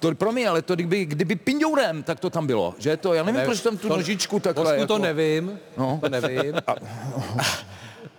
to, 0.00 0.08
to 0.08 0.14
promiň, 0.14 0.48
ale 0.48 0.62
to 0.62 0.74
kdyby, 0.74 1.04
kdyby 1.04 1.36
pindourem, 1.36 2.02
tak 2.02 2.20
to 2.20 2.30
tam 2.30 2.46
bylo, 2.46 2.74
že 2.78 2.96
to, 2.96 3.14
já 3.14 3.22
nevím, 3.22 3.38
Ne, 3.40 3.44
proč 3.44 3.60
tam 3.60 3.76
tu 3.76 3.88
to- 3.88 3.96
nožičku 3.96 4.40
takhle... 4.40 4.64
Vosku 4.64 4.80
jako... 4.80 4.86
to 4.86 4.98
nevím, 4.98 5.58
No. 5.76 5.98
to 6.02 6.08
nevím. 6.08 6.54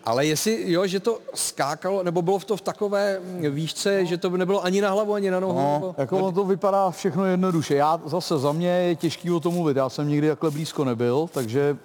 Ale 0.06 0.26
jestli, 0.26 0.72
jo, 0.72 0.88
že 0.88 1.00
to 1.00 1.20
skákalo, 1.36 2.04
nebo 2.04 2.22
bylo 2.22 2.40
v 2.40 2.46
to 2.46 2.58
v 2.58 2.62
takové 2.62 3.20
výšce, 3.50 4.06
že 4.06 4.18
to 4.18 4.30
nebylo 4.30 4.64
ani 4.66 4.82
na 4.82 4.92
hlavu, 4.92 5.14
ani 5.14 5.32
na 5.32 5.40
nohu? 5.40 5.54
No, 5.60 5.74
nebo... 5.74 5.96
jako 5.98 6.18
ono 6.18 6.32
to 6.32 6.44
vypadá 6.44 6.92
všechno 6.92 7.26
jednoduše. 7.26 7.76
Já 7.76 8.02
zase 8.06 8.38
za 8.38 8.52
mě 8.52 8.70
je 8.70 8.96
těžký 8.96 9.32
o 9.32 9.40
tom 9.40 9.54
mluvit. 9.54 9.78
Já 9.78 9.90
jsem 9.90 10.08
nikdy 10.08 10.28
takhle 10.28 10.52
blízko 10.52 10.86
nebyl, 10.86 11.30
takže... 11.34 11.78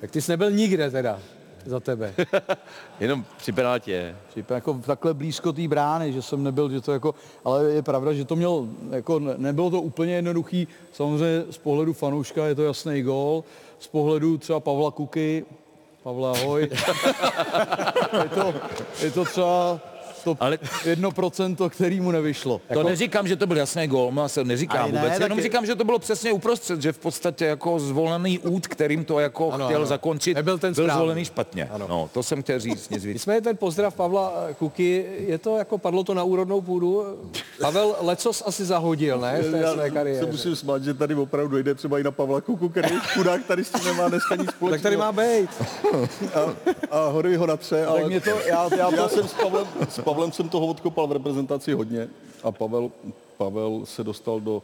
Tak 0.00 0.10
ty 0.10 0.22
jsi 0.22 0.30
nebyl 0.32 0.50
nikde 0.50 0.90
teda 0.90 1.18
za 1.66 1.80
tebe. 1.80 2.14
Jenom 3.00 3.24
při 3.36 3.52
penaltě. 3.52 4.16
Při- 4.28 4.44
Jako 4.50 4.80
takhle 4.86 5.14
blízko 5.14 5.52
té 5.52 5.68
brány, 5.68 6.12
že 6.12 6.22
jsem 6.22 6.42
nebyl, 6.44 6.70
že 6.70 6.80
to 6.80 6.92
jako, 6.92 7.14
ale 7.44 7.64
je 7.64 7.82
pravda, 7.82 8.12
že 8.12 8.24
to 8.24 8.36
měl, 8.36 8.68
jako 8.90 9.18
ne- 9.18 9.34
nebylo 9.36 9.70
to 9.70 9.80
úplně 9.82 10.14
jednoduchý. 10.14 10.68
Samozřejmě 10.92 11.44
z 11.50 11.58
pohledu 11.58 11.92
fanouška 11.92 12.46
je 12.46 12.54
to 12.54 12.62
jasný 12.62 13.02
gól, 13.02 13.44
z 13.78 13.86
pohledu 13.86 14.38
třeba 14.38 14.60
Pavla 14.60 14.90
Kuky, 14.90 15.44
Pavla 16.02 16.32
ahoj, 16.32 16.62
je, 18.22 18.28
to, 18.28 18.54
je 19.02 19.10
to 19.10 19.24
třeba 19.24 19.80
to 20.24 20.36
ale... 20.40 20.58
1%, 20.84 21.70
který 21.70 22.00
mu 22.00 22.10
nevyšlo. 22.10 22.60
To 22.72 22.82
neříkám, 22.82 23.28
že 23.28 23.36
to 23.36 23.46
byl 23.46 23.56
jasný 23.56 23.86
gól, 23.86 24.12
já 24.16 24.28
se 24.28 24.44
neříkám 24.44 24.92
ne, 24.92 24.98
vůbec, 24.98 25.12
tak 25.12 25.20
jenom 25.22 25.38
je- 25.38 25.42
říkám, 25.44 25.66
že 25.66 25.74
to 25.74 25.84
bylo 25.84 25.98
přesně 25.98 26.32
uprostřed, 26.32 26.82
že 26.82 26.92
v 26.92 26.98
podstatě 26.98 27.44
jako 27.46 27.78
zvolený 27.78 28.38
út, 28.38 28.66
kterým 28.66 29.04
to 29.04 29.20
jako 29.20 29.50
Ano, 29.52 29.64
chtěl 29.66 29.76
ano. 29.78 29.86
zakončit, 29.86 30.34
Nebyl 30.34 30.58
ten 30.58 30.74
byl 30.74 30.84
správný. 30.84 30.98
zvolený 31.00 31.24
špatně. 31.24 31.68
No, 31.88 32.10
to 32.12 32.22
jsem 32.22 32.42
chtěl 32.42 32.60
říct, 32.60 32.90
nic 32.90 33.04
víc. 33.04 33.14
Nicméně 33.14 33.40
ten 33.40 33.56
pozdrav 33.56 33.94
Pavla 33.94 34.32
Kuky, 34.58 35.06
je 35.18 35.38
to 35.38 35.58
jako, 35.58 35.78
padlo 35.78 36.04
to 36.04 36.14
na 36.14 36.22
úrodnou 36.24 36.60
půdu. 36.60 37.04
Pavel 37.60 37.96
lecos 38.00 38.42
asi 38.46 38.64
zahodil, 38.64 39.20
ne, 39.20 39.38
v 39.42 39.50
té 39.50 39.72
své 39.72 39.84
Já 39.84 39.90
kariéře. 39.90 40.20
se 40.20 40.26
musím 40.32 40.56
smát, 40.56 40.82
že 40.84 40.94
tady 40.94 41.14
opravdu 41.14 41.58
jde 41.58 41.74
třeba 41.74 41.98
i 41.98 42.02
na 42.02 42.10
Pavla 42.10 42.40
Kuku, 42.40 42.68
který 42.68 42.94
je 42.94 43.00
chudák 43.14 43.44
tady 43.46 43.64
s 43.64 43.70
tím 43.70 43.84
nemá 43.84 44.08
dneska 44.08 44.36
nic 44.36 44.50
společného. 44.50 44.70
Tak 44.70 44.82
tady 44.82 44.96
má 44.96 45.12
být. 45.12 45.50
A, 46.34 46.54
a 46.90 47.08
hory 47.08 47.36
ho 47.36 47.46
natře, 47.46 47.86
ale 47.86 48.04
mě 48.04 48.20
to- 48.20 48.30
já- 48.30 48.68
já 48.76 48.90
to- 48.90 48.96
já 48.96 49.08
jsem 49.08 49.28
s 49.28 49.34
Pavlem, 49.34 49.66
s 49.88 50.00
Pavlem 50.00 50.11
jsem 50.32 50.48
toho 50.48 50.66
odkopal 50.66 51.06
v 51.06 51.12
reprezentaci 51.12 51.72
hodně 51.72 52.08
a 52.42 52.52
Pavel, 52.52 52.90
Pavel 53.36 53.80
se 53.84 54.04
dostal 54.04 54.40
do 54.40 54.62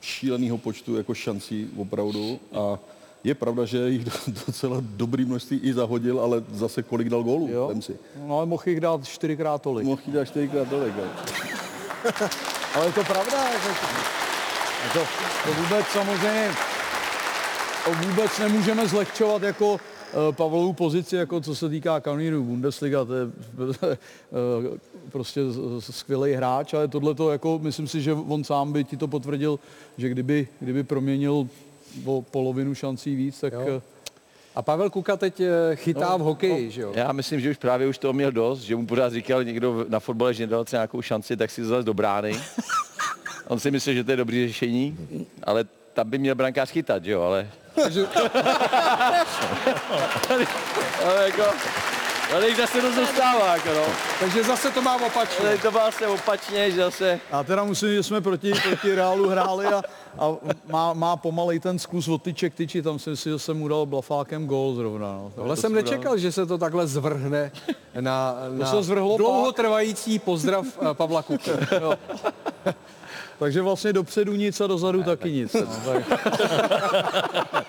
šíleného 0.00 0.58
počtu 0.58 0.96
jako 0.96 1.14
šancí 1.14 1.70
opravdu 1.76 2.38
a 2.54 2.78
je 3.24 3.34
pravda, 3.34 3.64
že 3.64 3.88
jich 3.90 4.04
docela 4.46 4.76
dobrý 4.80 5.24
množství 5.24 5.58
i 5.62 5.72
zahodil, 5.74 6.20
ale 6.20 6.44
zase 6.52 6.82
kolik 6.82 7.08
dal 7.08 7.22
gólů, 7.22 7.48
Jo. 7.52 7.68
vem 7.68 7.82
si. 7.82 7.96
No 8.26 8.36
ale 8.36 8.46
mohl 8.46 8.62
jich 8.66 8.80
dát 8.80 9.06
čtyřikrát 9.08 9.62
tolik. 9.62 9.86
Mohl 9.86 10.02
jich 10.06 10.14
dát 10.14 10.24
čtyřikrát 10.24 10.68
tolik. 10.68 10.94
jo. 10.96 11.04
Ale 12.74 12.86
je 12.86 12.92
to 12.92 13.04
pravda, 13.04 13.44
jako, 13.48 13.68
to, 14.92 15.00
to 15.44 15.54
vůbec 15.62 15.86
samozřejmě, 15.92 16.50
to 17.84 17.90
vůbec 18.08 18.38
nemůžeme 18.38 18.88
zlehčovat 18.88 19.42
jako 19.42 19.80
Pavlovu 20.36 20.72
pozici, 20.72 21.16
jako 21.16 21.40
co 21.40 21.54
se 21.54 21.68
týká 21.68 22.00
kanonýrů 22.00 22.44
Bundesliga, 22.44 23.04
to 23.04 23.14
je 23.14 23.22
eh, 23.92 23.96
prostě 25.12 25.40
skvělý 25.78 26.32
hráč, 26.32 26.74
ale 26.74 26.88
tohle 26.88 27.14
to 27.14 27.30
jako, 27.30 27.58
myslím 27.62 27.88
si, 27.88 28.02
že 28.02 28.12
on 28.12 28.44
sám 28.44 28.72
by 28.72 28.84
ti 28.84 28.96
to 28.96 29.08
potvrdil, 29.08 29.58
že 29.98 30.08
kdyby, 30.08 30.48
kdyby 30.60 30.82
proměnil 30.84 31.48
o 32.04 32.22
polovinu 32.22 32.74
šancí 32.74 33.14
víc, 33.16 33.40
tak 33.40 33.52
Jo. 33.52 33.60
eh, 33.76 33.80
A 34.54 34.62
Pavel 34.62 34.90
Kuka 34.90 35.16
teď 35.16 35.40
eh, 35.40 35.76
chytá 35.76 36.10
No, 36.10 36.18
v 36.18 36.20
hokeji, 36.20 36.70
že 36.70 36.82
jo? 36.82 36.92
Já 36.94 37.12
myslím, 37.12 37.40
že 37.40 37.50
už 37.50 37.56
právě 37.56 37.88
už 37.88 37.98
toho 37.98 38.12
měl 38.12 38.32
dost, 38.32 38.60
že 38.60 38.76
mu 38.76 38.86
pořád 38.86 39.12
říkal 39.12 39.44
někdo 39.44 39.84
na 39.88 40.00
fotbale, 40.00 40.34
že 40.34 40.46
nedal 40.46 40.64
třeba 40.64 40.78
nějakou 40.80 41.02
šanci, 41.02 41.36
tak 41.36 41.50
si 41.50 41.64
zase 41.64 41.82
do 41.84 41.94
brány. 41.94 42.32
On 43.48 43.60
si 43.60 43.70
myslel, 43.70 43.94
že 43.94 44.04
to 44.04 44.10
je 44.10 44.16
dobrý 44.16 44.46
řešení, 44.46 44.96
ale 45.44 45.64
tam 45.92 46.10
by 46.10 46.18
měl 46.18 46.34
brankář 46.34 46.70
chytat, 46.70 47.04
že 47.04 47.12
jo, 47.12 47.22
ale... 47.22 47.48
ale 51.04 51.24
jako... 51.24 51.42
Ale 52.34 52.48
jich 52.48 52.56
zase 52.56 52.80
dost 52.82 52.94
dostává, 52.94 53.54
jako 53.54 53.68
no. 53.68 53.84
Takže 54.20 54.44
zase 54.44 54.70
to 54.70 54.82
má 54.82 54.96
opačně. 54.96 55.46
Ale 55.46 55.58
to 55.58 55.70
má 55.70 55.90
se 55.90 56.06
opačně, 56.06 56.70
že 56.70 56.76
zase... 56.76 57.20
Já 57.30 57.42
teda 57.42 57.64
musím, 57.64 57.88
že 57.88 58.02
jsme 58.02 58.20
proti, 58.20 58.52
proti 58.68 58.94
Reálu 58.94 59.28
hráli 59.28 59.66
a, 59.66 59.82
a 60.18 60.36
má, 60.68 60.92
má 60.92 61.16
pomalej 61.16 61.60
ten 61.60 61.78
sklus 61.78 62.08
od 62.08 62.22
tyček 62.22 62.54
tyči, 62.54 62.82
tam 62.82 62.98
jsem 62.98 63.16
si, 63.16 63.30
že 63.30 63.38
jsem 63.38 63.58
mu 63.58 63.68
dal 63.68 63.86
blafákem 63.86 64.46
gól 64.46 64.74
zrovna. 64.74 65.12
No. 65.12 65.32
Tohle 65.34 65.56
To 65.56 65.62
jsem 65.62 65.72
nečekal, 65.72 66.18
že 66.18 66.32
se 66.32 66.46
to 66.46 66.58
takhle 66.58 66.86
zvrhne 66.86 67.52
na, 68.00 68.36
na 68.48 68.66
se 68.66 68.82
zvrhlo 68.82 69.16
dlouhotrvající 69.16 70.18
pozdrav 70.18 70.66
eh, 70.66 70.94
Pavla 70.94 71.22
Kuky. 71.22 71.50
Takže 73.42 73.62
vlastně 73.62 73.92
dopředu 73.92 74.32
nic 74.32 74.60
a 74.60 74.66
dozadu 74.66 75.02
taky 75.02 75.32
nic. 75.32 75.54
No, 75.54 75.66
tak. 75.84 76.04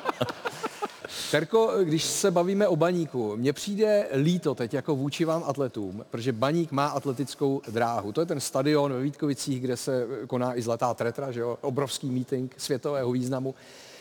Terko, 1.31 1.71
když 1.83 2.03
se 2.03 2.31
bavíme 2.31 2.67
o 2.67 2.75
baníku, 2.75 3.37
mně 3.37 3.53
přijde 3.53 4.07
líto 4.15 4.55
teď 4.55 4.73
jako 4.73 4.95
vůči 4.95 5.25
vám 5.25 5.43
atletům, 5.47 6.05
protože 6.09 6.31
baník 6.31 6.71
má 6.71 6.87
atletickou 6.87 7.61
dráhu. 7.69 8.11
To 8.11 8.21
je 8.21 8.25
ten 8.25 8.39
stadion 8.39 8.93
ve 8.93 9.01
Vítkovicích, 9.01 9.61
kde 9.61 9.77
se 9.77 10.07
koná 10.27 10.57
i 10.57 10.61
Zlatá 10.61 10.93
tretra, 10.93 11.31
že 11.31 11.39
jo? 11.39 11.57
obrovský 11.61 12.09
meeting 12.09 12.55
světového 12.57 13.11
významu, 13.11 13.55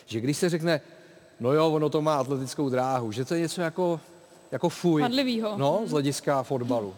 že 0.06 0.20
když 0.20 0.36
se 0.36 0.48
řekne, 0.48 0.80
no 1.40 1.52
jo, 1.52 1.70
ono 1.70 1.88
to 1.88 2.02
má 2.02 2.16
atletickou 2.16 2.68
dráhu, 2.68 3.12
že 3.12 3.24
to 3.24 3.34
je 3.34 3.40
něco 3.40 3.60
jako, 3.60 4.00
jako 4.50 4.68
fuj. 4.68 5.02
Hanlivýho. 5.02 5.54
No, 5.56 5.82
z 5.86 5.90
hlediska 5.90 6.42
fotbalu. 6.42 6.94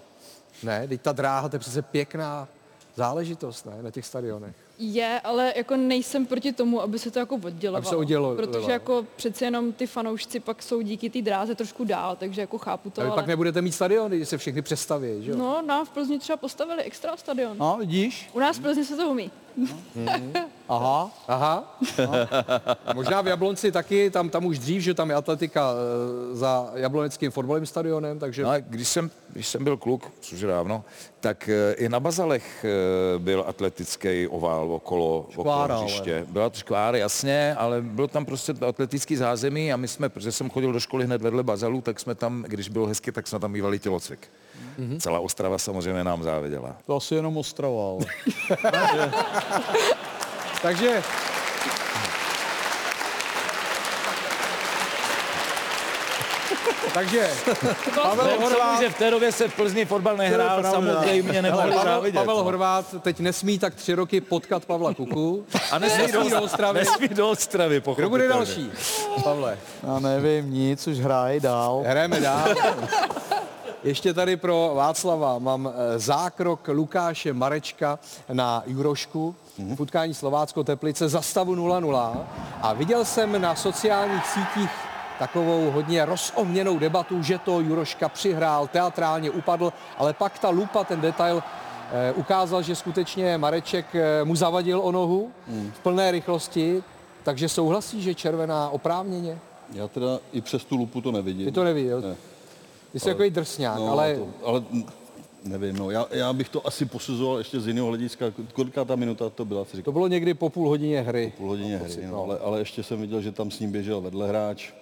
Ne, 0.63 0.89
teď 0.89 1.01
ta 1.01 1.13
dráha, 1.13 1.49
to 1.49 1.57
je 1.57 1.61
přece 1.61 1.83
pěkná 1.83 2.49
záležitost, 2.95 3.67
ne, 3.67 3.83
na 3.83 3.91
těch 3.91 4.07
stadionech. 4.07 4.55
Je, 4.87 5.21
ale 5.25 5.53
jako 5.57 5.77
nejsem 5.77 6.27
proti 6.27 6.53
tomu, 6.53 6.81
aby 6.83 6.99
se 6.99 7.11
to 7.11 7.19
jako 7.19 7.35
oddělovalo. 7.35 7.79
Aby 7.79 7.87
se 7.87 7.97
oddělovalo. 7.97 8.37
Protože 8.37 8.73
jako 8.73 9.07
přeci 9.17 9.45
jenom 9.45 9.73
ty 9.73 9.87
fanoušci 9.87 10.41
pak 10.41 10.63
jsou 10.63 10.81
díky 10.81 11.11
té 11.11 11.23
dráze 11.23 11.55
trošku 11.55 11.85
dál, 11.85 12.17
takže 12.17 12.41
jako 12.41 12.59
chápu 12.59 12.91
to, 12.91 13.01
A 13.01 13.05
vy 13.05 13.11
ale... 13.11 13.17
pak 13.17 13.27
nebudete 13.27 13.63
mít 13.63 13.73
stadion, 13.73 14.11
když 14.11 14.29
se 14.29 14.39
všechny 14.39 14.63
přestaví, 14.63 15.09
že 15.21 15.31
jo? 15.31 15.37
No, 15.37 15.63
nám 15.63 15.87
v 15.87 15.91
Plzni 15.91 16.19
třeba 16.19 16.37
postavili 16.37 16.83
extra 16.83 17.17
stadion. 17.17 17.59
No, 17.59 17.77
vidíš? 17.81 18.31
U 18.33 18.39
nás 18.39 18.59
v 18.59 18.63
Plzni 18.63 18.85
se 18.85 18.97
to 18.97 19.09
umí. 19.11 19.31
Aha. 20.69 21.11
Aha. 21.29 21.79
No. 21.99 22.13
Možná 22.95 23.21
v 23.21 23.27
Jablonci 23.27 23.73
taky, 23.73 24.11
tam, 24.11 24.29
tam 24.29 24.45
už 24.45 24.59
dřív, 24.59 24.83
že 24.83 24.95
tam 24.95 25.11
je 25.11 25.17
atletika 25.17 25.71
e, 25.73 26.37
za 26.37 26.71
jabloneckým 26.75 27.31
fotbalovým 27.31 27.67
stadionem, 27.67 28.19
takže... 28.19 28.43
No 28.43 28.51
když 28.59 28.89
jsem, 28.89 29.11
když 29.33 29.49
jsem 29.49 29.65
byl 29.65 29.77
kluk, 29.77 30.13
což 30.21 30.41
je 30.41 30.49
dávno, 30.49 30.85
tak 31.21 31.49
eh, 31.49 31.73
i 31.73 31.89
na 31.89 32.01
Bazalech 32.01 32.65
eh, 32.65 33.19
byl 33.19 33.45
atletický 33.47 34.29
ovál 34.29 34.74
okolo, 34.75 35.27
Škvára, 35.31 35.75
okolo 35.75 35.89
hřiště. 35.89 36.27
Byla 36.29 36.51
to 36.51 36.59
škvára, 36.59 36.99
jasně, 36.99 37.55
ale 37.59 37.83
bylo 37.83 38.09
tam 38.09 38.25
prostě 38.25 38.55
atletický 38.69 39.17
zázemí 39.17 39.73
a 39.73 39.77
my 39.77 39.89
jsme, 39.89 40.09
protože 40.09 40.33
jsem 40.33 40.51
chodil 40.51 40.73
do 40.73 40.81
školy 40.81 41.05
hned 41.05 41.23
vedle 41.23 41.43
Bazalu, 41.43 41.81
tak 41.81 42.01
jsme 42.01 42.15
tam, 42.15 42.45
když 42.49 42.69
bylo 42.69 42.87
hezky, 42.87 43.13
tak 43.13 43.27
jsme 43.27 43.39
tam 43.39 43.51
mývali 43.51 43.79
tělocvik. 43.79 44.29
Mm-hmm. 44.79 44.99
Celá 44.99 45.21
Ostrava 45.21 45.59
samozřejmě 45.59 46.05
nám 46.05 46.23
záviděla. 46.23 46.77
To 46.87 46.97
asi 46.97 47.15
jenom 47.15 47.37
Ostrava, 47.37 47.89
ale... 47.89 48.07
Takže 50.63 51.03
Takže 56.95 57.31
Pavel 58.03 58.41
Horvát, 58.41 58.81
že 58.81 58.91
v 58.91 58.99
té 58.99 59.11
době 59.11 59.33
se 59.33 59.49
v 59.49 59.57
Plzni 59.57 59.85
fotbal 59.85 60.17
nehrál, 60.17 60.63
samozřejmě 60.63 61.43
nemohli 61.43 61.73
Pavel. 61.73 62.13
Pavel. 62.13 62.43
Horvát 62.43 62.95
teď 63.01 63.21
nesmí 63.21 63.59
tak 63.59 63.75
tři 63.75 63.95
roky 63.95 64.21
potkat 64.21 64.65
Pavla 64.65 64.95
Kuku. 64.95 65.45
A 65.71 65.79
nesmí 65.79 66.13
do, 66.13 66.31
do 66.31 66.43
Ostravy. 66.43 66.79
nesmí 66.79 67.09
do 67.09 67.31
Ostravy, 67.31 67.83
Kdo 67.97 68.09
bude 68.09 68.29
další? 68.29 68.71
Pavle. 69.25 69.59
Já 69.83 69.99
nevím, 69.99 70.55
nic, 70.55 70.87
už 70.87 70.99
hraje 70.99 71.41
dál. 71.41 71.83
Hrajeme 71.87 72.21
dál. 72.21 72.49
Ještě 73.85 74.15
tady 74.15 74.37
pro 74.37 74.73
Václava 74.75 75.39
mám 75.39 75.73
eh, 75.75 75.99
zákrok 75.99 76.69
Lukáše 76.69 77.33
Marečka 77.33 77.99
na 78.33 78.63
Jurošku 78.67 79.35
v 79.77 79.81
utkání 79.81 80.15
Slovácko-Teplice 80.15 81.09
za 81.09 81.23
stavu 81.23 81.55
0-0 81.55 82.25
a 82.63 82.73
viděl 82.73 83.05
jsem 83.05 83.41
na 83.43 83.55
sociálních 83.55 84.27
sítích 84.27 84.71
takovou 85.19 85.71
hodně 85.71 86.05
rozohněnou 86.05 86.79
debatu, 86.79 87.23
že 87.23 87.39
to 87.39 87.61
Juroška 87.61 88.09
přihrál, 88.09 88.69
teatrálně 88.69 89.31
upadl, 89.31 89.73
ale 89.99 90.13
pak 90.13 90.39
ta 90.39 90.49
lupa, 90.49 90.85
ten 90.85 91.01
detail 91.01 91.43
eh, 91.93 92.13
ukázal, 92.13 92.63
že 92.63 92.77
skutečně 92.77 93.39
Mareček 93.39 93.95
eh, 93.95 94.25
mu 94.25 94.37
zavadil 94.37 94.81
o 94.81 94.93
nohu 94.93 95.31
v 95.73 95.79
plné 95.79 96.11
rychlosti, 96.11 96.83
takže 97.23 97.49
souhlasí, 97.49 98.03
že 98.03 98.15
červená 98.15 98.69
oprávněně? 98.69 99.39
Já 99.73 99.89
teda 99.89 100.19
i 100.33 100.41
přes 100.41 100.65
tu 100.65 100.77
lupu 100.77 101.01
to 101.01 101.13
nevidím. 101.13 101.47
Ty 101.47 101.53
to 101.53 101.65
nevidíš, 101.65 101.91
jo? 101.91 102.01
Ne. 102.01 102.17
Ty 102.93 103.01
jsi 103.01 103.07
takový 103.07 103.31
drsňák, 103.31 103.79
no, 103.79 103.93
ale 103.93 104.15
To, 104.15 104.29
ale 104.45 104.63
nevím, 105.45 105.77
no, 105.77 105.91
já, 105.91 106.07
já, 106.11 106.33
bych 106.33 106.49
to 106.49 106.67
asi 106.67 106.85
posuzoval 106.85 107.39
ještě 107.39 107.61
z 107.61 107.67
jiného 107.67 107.89
hlediska. 107.89 108.27
Koliká 108.53 108.85
ta 108.85 108.97
minuta 108.97 109.31
to 109.31 109.45
byla? 109.45 109.65
Co 109.65 109.83
to 109.83 109.93
bylo 109.93 110.09
někdy 110.09 110.35
po 110.35 110.51
půl 110.51 110.69
hodině 110.69 111.01
hry. 111.01 111.33
půl 111.37 111.49
hodině 111.49 111.79
pocit, 111.79 111.99
hry, 111.99 112.07
no. 112.07 112.13
no, 112.13 112.23
ale, 112.23 112.39
ale 112.39 112.59
ještě 112.59 112.83
jsem 112.83 113.01
viděl, 113.01 113.21
že 113.21 113.33
tam 113.33 113.51
s 113.51 113.61
ním 113.61 113.73
běžel 113.73 114.01
vedle 114.01 114.29
hráč. 114.29 114.73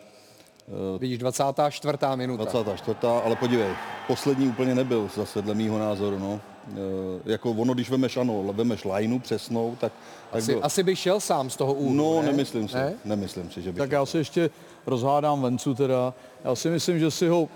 Eh, 0.68 0.98
Vidíš, 0.98 1.18
24. 1.18 1.98
minuta. 2.16 2.44
24. 2.62 2.96
Ale 3.24 3.36
podívej, 3.36 3.70
poslední 4.06 4.48
úplně 4.48 4.74
nebyl 4.74 5.08
zase 5.16 5.42
dle 5.42 5.54
mýho 5.54 5.78
názoru. 5.78 6.18
No. 6.18 6.40
E, 7.26 7.32
jako 7.32 7.50
ono, 7.50 7.74
když 7.74 7.90
vemeš, 7.90 8.16
ano, 8.16 8.44
vemeš 8.52 8.84
lineu 8.84 9.18
přesnou, 9.18 9.76
tak... 9.80 9.92
tak 10.30 10.38
Asi, 10.42 10.52
byl- 10.52 10.60
asi 10.64 10.82
bych 10.82 10.98
šel 10.98 11.20
sám 11.20 11.50
z 11.50 11.56
toho 11.56 11.74
úhlu, 11.74 11.94
No, 11.96 12.22
ne? 12.22 12.26
nemyslím 12.26 12.68
si, 12.68 12.74
Ne? 12.76 12.94
nemyslím 13.04 13.50
si, 13.50 13.62
že 13.62 13.72
bych... 13.72 13.78
Tak 13.78 13.90
já 13.90 14.06
si 14.06 14.18
ještě 14.18 14.50
rozhádám 14.86 15.42
Vencu 15.42 15.74
teda. 15.74 16.14
Já 16.44 16.54
si 16.54 16.70
myslím, 16.70 16.98
že 16.98 17.10
si 17.10 17.28
ho 17.28 17.42
uh, 17.42 17.48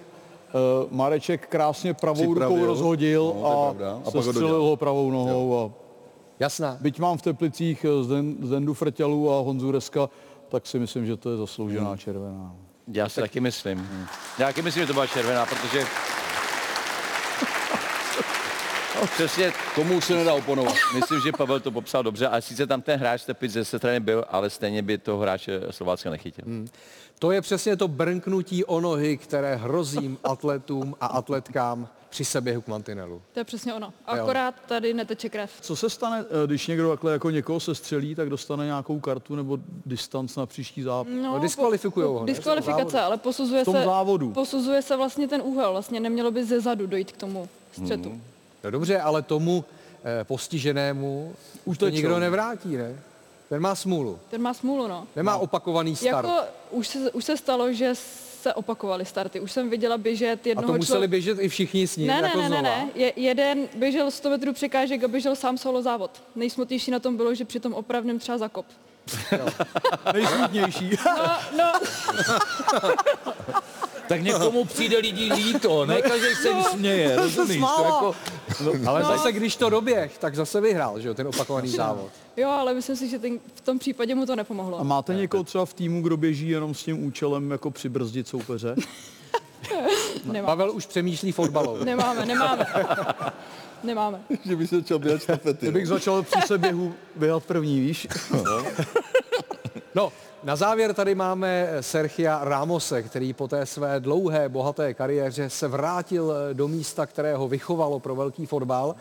Mareček 0.91 1.47
krásně 1.49 1.95
pravou 1.95 2.23
Připravil. 2.23 2.57
rukou 2.57 2.67
rozhodil 2.67 3.33
No, 3.41 3.47
a, 3.47 3.73
pravda. 3.73 4.01
A 4.05 4.11
ho 4.17 4.23
sestřelil 4.23 4.63
ho 4.63 4.77
pravou 4.77 5.11
nohou. 5.11 5.59
A 5.59 5.71
Jasná. 6.41 6.77
byť 6.81 7.01
mám 7.01 7.19
v 7.19 7.23
Teplicích 7.23 7.87
Zdendu 8.43 8.75
Frťalu 8.75 9.33
a 9.33 9.41
Honzu 9.41 9.71
Reska, 9.71 10.09
tak 10.49 10.67
si 10.67 10.79
myslím, 10.79 11.07
že 11.07 11.17
to 11.17 11.31
je 11.31 11.37
zasloužená 11.37 11.89
Hmm. 11.89 11.99
červená. 11.99 12.55
Já 12.93 13.09
si 13.09 13.21
taky 13.21 13.41
myslím. 13.41 14.09
Já 14.39 14.47
taky 14.47 14.63
myslím, 14.63 14.83
že 14.83 14.87
to 14.87 14.93
byla 14.93 15.07
červená, 15.07 15.47
protože... 15.47 15.87
Přesně 19.15 19.53
tomu 19.75 20.01
se 20.01 20.15
nedá 20.15 20.35
oponovat. 20.35 20.75
Myslím, 20.95 21.21
že 21.21 21.33
Pavel 21.33 21.61
to 21.61 21.71
popsal 21.71 22.03
dobře, 22.03 22.29
a 22.29 22.41
sice 22.41 22.67
tam 22.67 22.83
ten 22.83 23.01
hráč 23.01 23.25
Teplic 23.25 23.53
ze 23.53 23.65
strany 23.65 24.01
byl, 24.01 24.25
ale 24.29 24.51
stejně 24.51 24.83
by 24.83 24.99
to 24.99 25.19
hráče 25.19 25.61
Slovácka 25.71 26.11
nechytil. 26.11 26.45
Hmm. 26.47 26.69
To 27.19 27.33
je 27.33 27.41
přesně 27.41 27.77
to 27.77 27.89
brnknutí 27.89 28.65
o 28.65 28.81
nohy, 28.81 29.17
které 29.17 29.57
hrozím 29.57 30.19
atletům 30.25 30.97
a 31.01 31.07
atletkám 31.07 31.89
při 32.17 32.25
seběhu 32.25 32.61
k 32.61 32.69
mantinelu. 32.69 33.23
To 33.33 33.41
je 33.41 33.45
přesně 33.45 33.75
ono. 33.75 33.93
Akorát 34.07 34.55
tady 34.67 34.95
neteče 34.95 35.29
krev. 35.29 35.51
Co 35.61 35.77
se 35.77 35.91
stane, 35.91 36.25
eh, 36.45 36.47
když 36.47 36.67
někdo 36.67 36.91
takhle 36.91 37.13
jako 37.13 37.31
někoho 37.31 37.61
se 37.61 37.75
střelí, 37.75 38.15
tak 38.15 38.31
dostane 38.31 38.65
nějakou 38.65 39.01
kartu 39.01 39.35
nebo 39.35 39.59
distanc 39.87 40.37
na 40.37 40.47
příští 40.47 40.83
zápas? 40.83 41.13
No, 41.23 41.39
diskvalifikujou 41.39 42.19
ho? 42.19 42.25
Diskvalifikace, 42.25 43.01
ale 43.01 43.17
posuzuje 43.17 43.63
V 43.63 43.65
tom 43.65 43.75
se, 43.75 43.85
závodu. 43.85 44.33
posuzuje 44.33 44.83
se 44.83 44.97
vlastně 44.97 45.29
ten 45.29 45.43
úhel. 45.45 45.73
Vlastně 45.73 46.01
nemělo 46.01 46.31
by 46.31 46.45
ze 46.45 46.61
zadu 46.61 46.87
dojít 46.87 47.13
k 47.13 47.17
tomu 47.17 47.49
střetu. 47.73 48.09
Hmm. 48.09 48.23
No 48.65 48.71
dobře, 48.71 49.01
ale 49.01 49.23
tomu 49.23 49.65
eh, 50.05 50.25
postiženému 50.25 51.35
už 51.65 51.79
to 51.79 51.89
nikdo 51.89 52.19
nevrátí, 52.19 52.77
ne? 52.77 53.01
Ten 53.49 53.63
má 53.63 53.75
smůlu. 53.75 54.19
Ten 54.31 54.43
má 54.43 54.55
smůlu, 54.55 54.89
no. 54.89 55.07
Nemá 55.17 55.37
opakovaný 55.37 55.97
start. 55.97 56.29
Jako 56.29 56.41
už 56.71 56.89
se, 56.89 57.11
už 57.11 57.25
se 57.25 57.37
stalo, 57.37 57.73
že 57.73 57.95
se 58.47 58.55
opakovaly 58.55 59.05
starty. 59.05 59.41
Už 59.41 59.53
jsem 59.53 59.71
viděla 59.71 59.99
běžet 59.99 60.41
A 60.45 60.49
jednoho 60.49 60.67
to 60.73 60.73
museli 60.79 60.87
člověka. 60.87 61.11
běžet 61.11 61.39
i 61.41 61.49
všichni 61.49 61.87
s 61.87 61.97
ním, 61.97 62.07
Ne, 62.07 62.23
ne, 62.23 62.29
jako 62.29 62.41
ne, 62.41 62.49
ne, 62.49 62.63
ne. 62.63 62.89
Je, 62.95 63.13
jeden 63.17 63.69
běžel 63.77 64.11
100 64.11 64.31
metrů 64.31 64.53
překážek 64.53 65.05
a 65.05 65.09
běžel 65.09 65.37
sám 65.37 65.59
solo 65.59 65.83
závod. 65.83 66.23
Nejsmutnější 66.37 66.91
na 66.91 66.99
tom 66.99 67.17
bylo, 67.17 67.35
že 67.35 67.45
při 67.45 67.61
tom 67.61 67.75
opravném 67.75 68.19
třeba 68.19 68.39
zakop. 68.39 68.67
Nejsmutnější. 70.13 70.91
No, 71.07 71.37
no, 71.59 71.73
Tak 74.09 74.23
někomu 74.23 74.65
přijde 74.65 74.99
lidi 74.99 75.33
líto, 75.35 75.87
ne 75.87 76.03
každý 76.03 76.35
se 76.43 76.49
jim 76.49 76.63
směje, 76.63 77.17
rozumíš? 77.17 77.61
To 77.77 77.85
jako, 77.85 78.15
No, 78.65 78.73
ale 78.91 79.03
No. 79.03 79.09
zase, 79.09 79.33
když 79.33 79.57
to 79.57 79.71
doběh, 79.71 80.19
tak 80.19 80.35
zase 80.35 80.61
vyhrál, 80.61 81.01
že 81.01 81.09
jo, 81.09 81.15
ten 81.15 81.27
opakovaný 81.29 81.69
závod. 81.69 82.11
jo, 82.37 82.49
ale 82.49 82.75
myslím 82.75 82.97
si, 82.97 83.09
že 83.09 83.19
ten, 83.19 83.39
v 83.55 83.61
tom 83.61 83.79
případě 83.79 84.15
mu 84.15 84.27
to 84.27 84.37
nepomohlo. 84.37 84.81
A 84.81 84.83
máte 84.83 85.15
někoho 85.15 85.45
třeba 85.45 85.65
v 85.67 85.75
týmu, 85.75 86.03
kdo 86.03 86.17
běží 86.17 86.49
jenom 86.49 86.75
s 86.75 86.83
tím 86.85 87.05
účelem 87.07 87.51
jako 87.51 87.71
přibrzdit 87.71 88.29
soupeře? 88.29 88.75
Nemá. 90.25 90.47
Pavel 90.47 90.71
už 90.73 90.87
přemýšlí 90.87 91.33
fotbalově. 91.33 91.85
Nemáme, 91.85 92.27
nemáme. 92.27 92.67
Nemáme. 93.85 94.21
že 94.45 94.57
by 94.57 94.67
se 94.67 94.77
začal 94.77 94.99
běhat 94.99 95.23
štafety. 95.23 95.67
Kdybych 95.67 95.87
začal 95.89 96.23
při 96.23 96.41
seběhu 96.47 96.95
běhat 97.17 97.45
první, 97.45 97.81
víš? 97.81 98.07
No, 98.45 98.65
na 100.43 100.57
závěr 100.57 100.95
tady 100.95 101.15
máme 101.15 101.69
Sergia 101.81 102.41
Ramose, 102.43 103.03
který 103.03 103.33
po 103.33 103.49
té 103.49 103.67
své 103.67 104.01
dlouhé, 104.01 104.49
bohaté 104.49 104.95
kariéře 104.95 105.51
se 105.51 105.69
vrátil 105.69 106.35
do 106.53 106.69
místa, 106.69 107.07
které 107.07 107.37
ho 107.37 107.49
vychovalo 107.49 108.01
pro 108.01 108.15
velký 108.17 108.47
fotbal. 108.47 108.95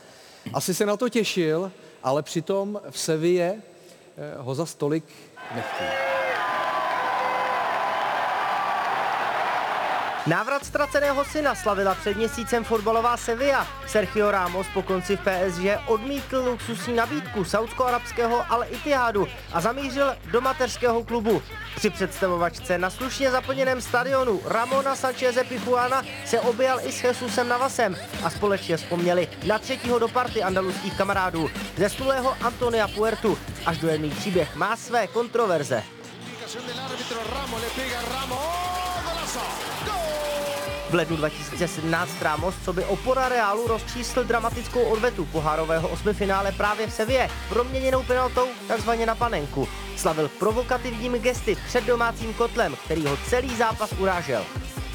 Asi 0.54 0.74
se 0.74 0.86
na 0.86 0.98
to 0.98 1.10
těšil, 1.10 1.72
ale 2.04 2.24
přitom 2.24 2.82
v 2.90 3.00
Sevilla 3.00 3.54
eh, 3.54 3.62
ho 4.38 4.56
za 4.56 4.66
stolik 4.66 5.04
nechtějí. 5.56 5.90
Návrat 10.28 10.66
ztraceného 10.66 11.26
syna 11.26 11.56
slavila 11.56 11.96
před 11.96 12.18
měsícem 12.18 12.64
fotbalová 12.64 13.18
Sevilla. 13.18 13.68
Sergio 13.88 14.32
Ramos 14.32 14.68
po 14.74 14.82
konci 14.82 15.18
v 15.18 15.20
PSG 15.20 15.64
odmítl 15.86 16.38
luxusní 16.38 16.96
nabídku 16.96 17.44
saudsko-arabského 17.44 18.52
Al 18.52 18.64
Ittihadu 18.70 19.28
a 19.54 19.62
zamířil 19.62 20.16
do 20.32 20.42
mateřského 20.42 21.04
klubu. 21.04 21.42
Při 21.76 21.90
představovačce 21.90 22.78
na 22.78 22.90
slušně 22.90 23.32
zaplněném 23.32 23.82
stadionu 23.82 24.42
Ramona 24.46 24.96
Sancheze 24.96 25.44
Pichuana 25.44 26.04
se 26.26 26.40
objal 26.40 26.80
i 26.84 26.92
s 26.92 27.04
Jesusem 27.04 27.48
Navasem 27.48 27.98
a 28.24 28.30
společně 28.30 28.78
vzpomněli 28.78 29.28
na 29.48 29.60
třetího 29.60 30.00
do 30.00 30.08
party 30.08 30.44
andaluských 30.44 30.98
kamarádů. 30.98 31.50
Ze 31.78 31.90
stulého 31.90 32.38
Antonia 32.42 32.88
Puertu 32.88 33.38
až 33.66 33.78
dojemný 33.78 34.10
příběh 34.10 34.56
má 34.56 34.76
své 34.76 35.08
kontroverze. 35.08 35.84
V 39.72 39.75
lednu 40.96 41.18
2017 41.18 42.22
Ramos, 42.22 42.56
co 42.66 42.74
by 42.74 42.86
opora 42.86 43.30
Reálu 43.30 43.68
rozčísl 43.68 44.24
dramatickou 44.24 44.84
odvetu 44.84 45.26
pohárového 45.26 45.90
osmifinále 45.90 46.52
právě 46.52 46.88
v 46.88 46.94
Sevě, 46.94 47.30
proměněnou 47.50 48.04
penaltou 48.04 48.48
takzvaně 48.68 49.06
na 49.06 49.16
panenku. 49.16 49.68
Slavil 49.98 50.30
provokativními 50.40 51.20
gesty 51.20 51.58
před 51.68 51.84
domácím 51.84 52.34
kotlem, 52.34 52.76
který 52.86 53.06
ho 53.06 53.18
celý 53.18 53.56
zápas 53.56 53.94
urážel. 54.00 54.46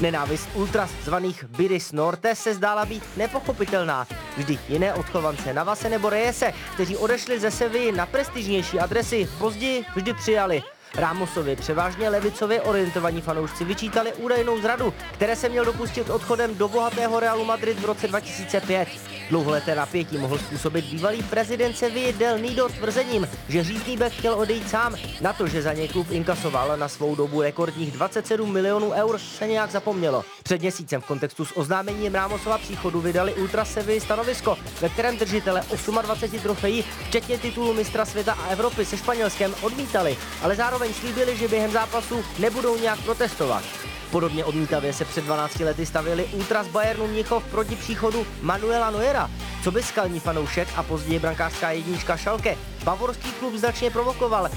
Nenávist 0.01 0.49
ultras 0.53 0.91
zvaných 1.03 1.43
Biris 1.43 1.91
Norte 1.91 2.35
se 2.35 2.53
zdála 2.53 2.85
být 2.85 3.03
nepochopitelná. 3.17 4.07
Vždyť 4.37 4.59
jiné 4.69 4.93
odchovance 4.93 5.53
Navase 5.53 5.89
nebo 5.89 6.09
Reyese, 6.09 6.53
kteří 6.73 6.97
odešli 6.97 7.39
ze 7.39 7.51
Sevy 7.51 7.91
na 7.91 8.05
prestižnější 8.05 8.79
adresy, 8.79 9.29
později 9.39 9.85
vždy 9.95 10.13
přijali. 10.13 10.63
Rámosovi 10.95 11.55
převážně 11.55 12.09
levicově 12.09 12.61
orientovaní 12.61 13.21
fanoušci 13.21 13.65
vyčítali 13.65 14.13
údajnou 14.13 14.61
zradu, 14.61 14.93
které 15.13 15.35
se 15.35 15.49
měl 15.49 15.65
dopustit 15.65 16.09
odchodem 16.09 16.55
do 16.55 16.67
bohatého 16.67 17.19
Realu 17.19 17.45
Madrid 17.45 17.79
v 17.79 17.85
roce 17.85 18.07
2005. 18.07 18.87
Dlouholeté 19.29 19.75
napětí 19.75 20.17
mohl 20.17 20.37
způsobit 20.37 20.85
bývalý 20.85 21.23
prezident 21.23 21.77
Sevilla 21.77 22.11
Del 22.17 22.39
Nido 22.39 22.69
tvrzením, 22.69 23.29
že 23.49 23.63
řízný 23.63 23.97
bek 23.97 24.13
chtěl 24.13 24.33
odejít 24.33 24.69
sám. 24.69 24.95
Na 25.21 25.33
to, 25.33 25.47
že 25.47 25.61
za 25.61 25.73
něj 25.73 25.87
klub 25.87 26.11
inkasoval 26.11 26.77
na 26.77 26.87
svou 26.87 27.15
dobu 27.15 27.41
rekordních 27.41 27.91
27 27.91 28.53
milionů 28.53 28.91
eur, 28.91 29.17
se 29.17 29.47
nějak 29.47 29.71
zapomnělo. 29.71 30.23
Před 30.43 30.61
měsícem 30.61 31.01
v 31.01 31.05
kontextu 31.05 31.45
s 31.45 31.57
oznámením 31.57 32.13
Rámosova 32.13 32.57
příchodu 32.57 33.01
vydali 33.01 33.33
Ultra 33.33 33.65
Sevilla 33.65 34.01
stanovisko, 34.01 34.57
ve 34.81 34.89
kterém 34.89 35.17
držitele 35.17 35.63
28 36.01 36.39
trofejí, 36.39 36.85
včetně 37.07 37.37
titulu 37.37 37.73
mistra 37.73 38.05
světa 38.05 38.33
a 38.33 38.47
Evropy 38.47 38.85
se 38.85 38.97
Španělskem, 38.97 39.55
odmítali, 39.61 40.17
ale 40.41 40.55
zároveň 40.55 40.80
slíbili, 40.89 41.37
že 41.37 41.47
během 41.47 41.71
zápasu 41.71 42.25
nebudou 42.39 42.77
nějak 42.77 42.99
protestovat. 42.99 43.63
Podobně 44.11 44.45
odmítavě 44.45 44.93
se 44.93 45.05
před 45.05 45.23
12 45.23 45.59
lety 45.59 45.85
stavili 45.85 46.25
Ultras 46.25 46.67
Bayernu 46.67 47.07
Mnichov 47.07 47.43
proti 47.43 47.75
příchodu 47.75 48.27
Manuela 48.41 48.91
Neuera. 48.91 49.29
Co 49.63 49.71
by 49.71 49.83
skalní 49.83 50.19
fanoušek 50.19 50.67
a 50.75 50.83
později 50.83 51.19
brankářská 51.19 51.71
jednička 51.71 52.17
Šalke 52.17 52.57
bavorský 52.83 53.31
klub 53.31 53.53
značně 53.55 53.91
provokoval. 53.91 54.49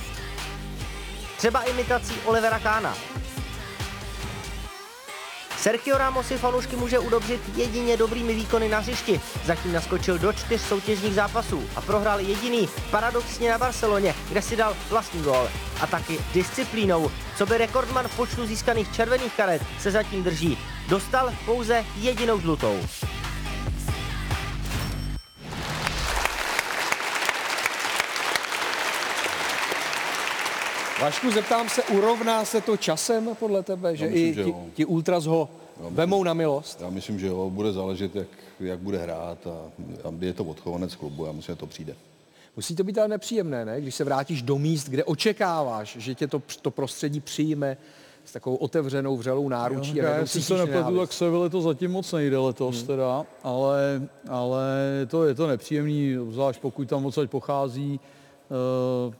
Třeba 1.37 1.62
imitací 1.62 2.14
Olivera 2.24 2.58
Kána. 2.58 2.94
Sergio 5.64 5.98
Ramos 5.98 6.27
si 6.27 6.38
fanoušky 6.38 6.77
může 6.77 6.98
udobřit 6.98 7.40
jedině 7.57 7.96
dobrými 7.96 8.35
výkony 8.35 8.68
na 8.68 8.79
hřišti. 8.79 9.20
Zatím 9.44 9.72
naskočil 9.72 10.18
do 10.18 10.33
čtyř 10.33 10.61
soutěžních 10.61 11.14
zápasů 11.14 11.64
a 11.77 11.81
prohrál 11.81 12.20
jediný, 12.20 12.68
paradoxně 12.90 13.50
na 13.50 13.59
Barceloně, 13.59 14.14
kde 14.29 14.42
si 14.42 14.57
dal 14.57 14.77
vlastní 14.90 15.22
gól. 15.22 15.48
A 15.81 15.87
taky 15.87 16.18
disciplínou, 16.35 17.11
co 17.38 17.46
by 17.46 17.59
rekordman 17.59 18.09
v 18.09 18.16
počtu 18.16 18.46
získaných 18.46 18.92
červených 18.94 19.37
karet 19.37 19.62
se 19.79 19.90
zatím 19.90 20.24
drží. 20.24 20.59
Dostal 20.88 21.35
pouze 21.46 21.85
jedinou 21.96 22.40
žlutou. 22.40 22.81
Vašku, 31.02 31.30
zeptám 31.30 31.68
se, 31.68 31.83
urovná 31.83 32.44
se 32.44 32.61
to 32.61 32.76
časem 32.76 33.30
podle 33.38 33.62
tebe, 33.62 33.96
že 33.96 34.07
myslím, 34.07 34.26
i 34.26 34.35
že 34.35 34.44
ti, 34.44 34.50
jo. 34.50 34.64
ti 34.74 34.85
ultras 34.85 35.26
ho 35.26 35.48
vemou 35.90 36.24
na 36.24 36.35
milost? 36.35 36.80
Já 36.80 36.90
myslím, 36.90 37.18
že 37.18 37.26
jo, 37.26 37.50
bude 37.50 37.72
záležet, 37.72 38.16
jak, 38.16 38.28
jak 38.61 38.78
bude 38.78 38.98
hrát 38.98 39.46
a, 39.46 39.57
a 40.09 40.14
je 40.20 40.33
to 40.33 40.44
odchovanec 40.44 40.94
klubu, 40.94 41.26
já 41.26 41.33
myslím, 41.33 41.52
že 41.52 41.59
to 41.59 41.66
přijde. 41.66 41.94
Musí 42.57 42.76
to 42.76 42.85
být 42.85 42.98
ale 42.98 43.09
nepříjemné, 43.09 43.64
ne? 43.64 43.80
Když 43.80 43.94
se 43.94 44.04
vrátíš 44.04 44.42
do 44.42 44.59
míst, 44.59 44.88
kde 44.88 45.04
očekáváš, 45.04 45.96
že 45.96 46.14
tě 46.14 46.26
to, 46.26 46.42
to 46.62 46.70
prostředí 46.70 47.20
přijme, 47.20 47.76
s 48.24 48.33
takovou 48.33 48.57
otevřenou, 48.57 49.16
vřelou 49.16 49.48
náručí. 49.48 49.96
Já, 49.96 50.12
a 50.12 50.16
já 50.16 50.26
si 50.26 50.48
to 50.48 50.57
nepletu, 50.59 50.98
tak 50.98 51.12
Seville 51.12 51.50
to 51.50 51.61
zatím 51.61 51.90
moc 51.90 52.12
nejde 52.12 52.38
letos 52.38 52.76
hmm. 52.76 52.87
teda, 52.87 53.26
ale, 53.42 54.02
ale 54.28 54.66
to 55.09 55.24
je 55.24 55.35
to 55.35 55.46
nepříjemný, 55.46 56.16
zvlášť 56.30 56.61
pokud 56.61 56.88
tam 56.88 57.07
odsaď 57.07 57.30
pochází. 57.30 58.00
Uh, 59.09 59.14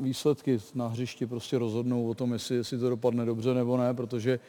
výsledky 0.00 0.58
na 0.74 0.86
hřišti 0.86 1.26
prostě 1.26 1.58
rozhodnou 1.58 2.08
o 2.08 2.14
tom, 2.14 2.32
jestli, 2.32 2.56
jestli 2.56 2.78
to 2.78 2.88
dopadne 2.88 3.24
dobře 3.24 3.54
nebo 3.54 3.76
ne, 3.76 3.94
protože 3.94 4.40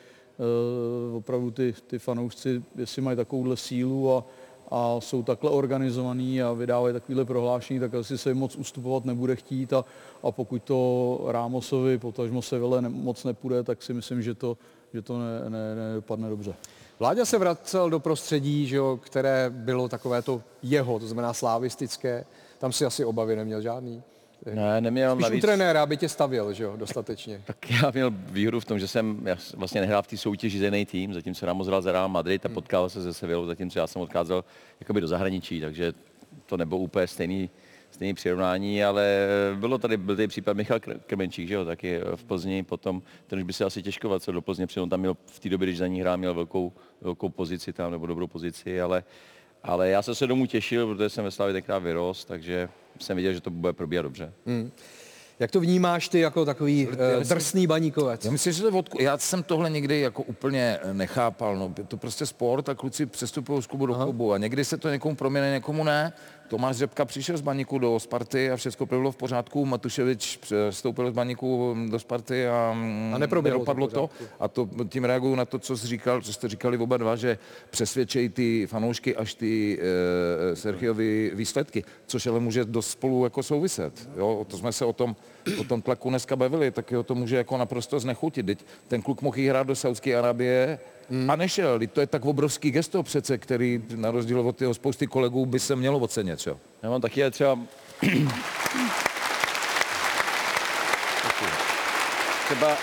uh, 1.09 1.15
opravdu 1.17 1.51
ty, 1.51 1.73
ty 1.87 1.99
fanoušci, 1.99 2.63
jestli 2.75 3.01
mají 3.01 3.17
takovouhle 3.17 3.57
sílu 3.57 4.15
a, 4.15 4.25
a 4.71 5.01
jsou 5.01 5.23
takhle 5.23 5.49
organizovaný 5.49 6.41
a 6.41 6.53
vydávají 6.53 6.93
takovéhle 6.93 7.25
prohlášení, 7.25 7.79
tak 7.79 7.93
asi 7.93 8.17
se 8.17 8.29
jim 8.29 8.37
moc 8.37 8.55
ustupovat 8.55 9.05
nebude 9.05 9.35
chtít 9.35 9.73
a, 9.73 9.85
a 10.23 10.31
pokud 10.31 10.63
to 10.63 11.19
Rámosovi, 11.27 11.97
potažmo 11.97 12.41
Seville 12.41 12.81
ne, 12.81 12.89
moc 12.89 13.23
nepůjde, 13.23 13.63
tak 13.63 13.83
si 13.83 13.93
myslím, 13.93 14.21
že 14.21 14.33
to, 14.33 14.57
že 14.93 15.01
to 15.01 15.19
ne, 15.19 15.49
ne, 15.49 15.75
nedopadne 15.75 16.29
dobře. 16.29 16.55
Vláďa 16.99 17.25
se 17.25 17.37
vracel 17.37 17.89
do 17.89 17.99
prostředí, 17.99 18.67
že 18.67 18.75
jo, 18.75 18.99
které 19.03 19.49
bylo 19.49 19.89
takové 19.89 20.21
to 20.21 20.41
jeho, 20.61 20.99
to 20.99 21.07
znamená 21.07 21.33
slavistické. 21.33 22.25
Tam 22.59 22.71
si 22.71 22.85
asi 22.85 23.05
obavy 23.05 23.35
neměl 23.35 23.61
žádný. 23.61 24.03
Ne, 24.53 24.81
neměl 24.81 25.11
Spíš 25.15 25.23
navíc. 25.23 25.43
u 25.43 25.47
trenéra, 25.47 25.83
aby 25.83 25.97
tě 25.97 26.09
stavěl, 26.09 26.53
že 26.53 26.63
jo, 26.63 26.77
dostatečně. 26.77 27.41
Tak 27.45 27.71
já 27.71 27.91
měl 27.93 28.11
výhodu 28.11 28.59
v 28.59 28.65
tom, 28.65 28.79
že 28.79 28.87
jsem 28.87 29.19
já 29.25 29.35
vlastně 29.55 29.81
nehrál 29.81 30.01
v 30.01 30.07
té 30.07 30.17
soutěži 30.17 30.59
za 30.59 30.65
jiný 30.65 30.85
tým, 30.85 31.13
zatímco 31.13 31.45
Ramos 31.45 31.67
hrál 31.67 31.81
za 31.81 31.91
Real 31.91 32.09
Madrid 32.09 32.45
a 32.45 32.49
Hmm. 32.49 32.53
potkal 32.55 32.89
se 32.89 33.03
se 33.03 33.13
Sevillou, 33.13 33.45
zatímco 33.45 33.79
já 33.79 33.87
jsem 33.87 34.01
odcházel 34.01 34.43
jakoby 34.79 35.01
do 35.01 35.07
zahraničí, 35.07 35.61
takže 35.61 35.93
to 36.45 36.57
nebylo 36.57 36.79
úplně 36.79 37.07
stejný, 37.07 37.49
stejný 37.91 38.13
přirovnání, 38.13 38.83
ale 38.83 39.27
bylo 39.55 39.77
tady, 39.77 39.97
byl 39.97 40.15
tady 40.15 40.27
případ 40.27 40.57
Michal 40.57 40.77
Kr- 40.79 40.99
Krmenčík, 41.07 41.47
že 41.47 41.53
jo, 41.53 41.65
taky 41.65 41.99
v 42.15 42.23
Plzni, 42.23 42.63
potom 42.63 43.01
ten 43.27 43.39
už 43.39 43.43
by 43.45 43.53
se 43.53 43.65
asi 43.65 43.83
těžko 43.83 44.09
vracel 44.09 44.33
do 44.33 44.41
Plzně, 44.41 44.67
protože 44.67 44.81
on 44.81 44.89
tam 44.89 44.99
měl 44.99 45.17
v 45.25 45.39
té 45.39 45.49
době, 45.49 45.65
když 45.65 45.77
za 45.77 45.87
ní 45.87 46.01
hrál, 46.01 46.17
měl 46.17 46.33
velkou, 46.33 46.73
velkou 47.01 47.29
pozici 47.29 47.73
tam, 47.73 47.91
nebo 47.91 48.05
dobrou 48.07 48.27
pozici, 48.27 48.81
ale, 48.81 49.03
ale 49.63 49.89
já 49.89 50.01
jsem 50.01 50.15
se 50.15 50.27
domů 50.27 50.45
těšil, 50.45 50.87
protože 50.87 51.09
jsem 51.09 51.23
ve 51.23 51.31
Slavě 51.31 51.53
tenkrát 51.53 51.79
vyrost, 51.79 52.27
takže 52.27 52.69
jsem 53.03 53.17
viděl, 53.17 53.33
že 53.33 53.41
to 53.41 53.49
bude 53.49 53.73
probíhat 53.73 54.01
dobře. 54.01 54.33
Hmm. 54.45 54.71
Jak 55.39 55.51
to 55.51 55.59
vnímáš 55.59 56.09
ty 56.09 56.19
jako 56.19 56.45
takový 56.45 56.87
uh, 56.87 56.93
drsný 57.27 57.67
baníkovec? 57.67 58.25
Já 58.25 58.31
myslím, 58.31 58.53
že 58.53 58.61
to 58.61 58.67
je 58.67 58.73
od, 58.73 58.89
já 58.99 59.17
jsem 59.17 59.43
tohle 59.43 59.69
někdy 59.69 59.99
jako 59.99 60.23
úplně 60.23 60.79
nechápal. 60.93 61.55
No. 61.55 61.73
Je 61.77 61.83
to 61.83 61.97
prostě 61.97 62.25
sport 62.25 62.69
a 62.69 62.75
kluci 62.75 63.05
přestupují 63.05 63.61
z 63.61 63.67
klubu 63.67 63.85
do 63.85 63.95
klubu 63.95 64.33
a 64.33 64.37
někdy 64.37 64.65
se 64.65 64.77
to 64.77 64.89
někomu 64.89 65.15
proměne, 65.15 65.51
někomu 65.51 65.83
ne. 65.83 66.13
Tomáš 66.53 66.77
Řepka 66.77 67.05
přišel 67.05 67.37
z 67.37 67.41
baníku 67.41 67.77
do 67.79 67.99
Sparty 67.99 68.51
a 68.51 68.55
všechno 68.55 68.85
bylo 68.85 69.11
v 69.11 69.15
pořádku. 69.15 69.65
Matuševič 69.65 70.39
vstoupil 70.69 71.11
z 71.11 71.13
baníku 71.13 71.75
do 71.89 71.99
Sparty 71.99 72.47
a, 72.47 72.75
A 73.13 73.27
to 73.27 73.41
v 73.41 73.43
nedopadlo 73.43 73.87
to. 73.87 74.09
A 74.39 74.47
to 74.47 74.69
tím 74.89 75.05
reaguju 75.05 75.35
na 75.35 75.45
to, 75.45 75.59
co 75.59 75.77
jsi 75.77 75.87
říkal, 75.87 76.21
co 76.21 76.33
jste 76.33 76.47
říkali 76.47 76.77
oba 76.77 76.97
dva, 76.97 77.15
že 77.15 77.37
přesvědčejí 77.69 78.29
ty 78.29 78.67
fanoušky 78.67 79.15
až 79.15 79.33
ty 79.33 79.79
e, 79.81 80.55
Sergiovi 80.55 81.31
výsledky, 81.33 81.83
což 82.05 82.27
ale 82.27 82.39
může 82.39 82.65
dost 82.65 82.89
spolu 82.89 83.23
jako 83.23 83.43
souviset. 83.43 84.09
Jo? 84.17 84.45
To 84.49 84.57
jsme 84.57 84.71
se 84.71 84.85
o 84.85 84.93
tom, 84.93 85.15
o 85.59 85.63
tom 85.63 85.81
tlaku 85.81 86.09
dneska 86.09 86.35
bavili, 86.35 86.71
tak 86.71 86.91
jo, 86.91 87.03
to 87.03 87.15
může 87.15 87.35
jako 87.37 87.57
naprosto 87.57 87.99
znechutit. 87.99 88.45
Teď 88.45 88.65
ten 88.87 89.01
kluk 89.01 89.21
mohl 89.21 89.39
jít 89.39 89.49
hrát 89.49 89.67
do 89.67 89.75
Saudské 89.75 90.15
Arabie 90.15 90.79
hmm. 91.09 91.29
a 91.29 91.35
nešel. 91.35 91.79
Teď 91.79 91.91
to 91.91 92.01
je 92.01 92.07
tak 92.07 92.25
obrovský 92.25 92.71
gesto 92.71 93.03
přece, 93.03 93.37
který 93.37 93.81
na 93.95 94.11
rozdíl 94.11 94.39
od 94.39 94.61
jeho 94.61 94.73
spousty 94.73 95.07
kolegů 95.07 95.45
by 95.45 95.59
se 95.59 95.75
mělo 95.75 95.99
ocenit. 95.99 96.47
Jo? 96.47 96.57
Já 96.83 96.89
mám 96.89 97.01
taky 97.01 97.31
třeba... 97.31 97.59
třeba 102.45 102.77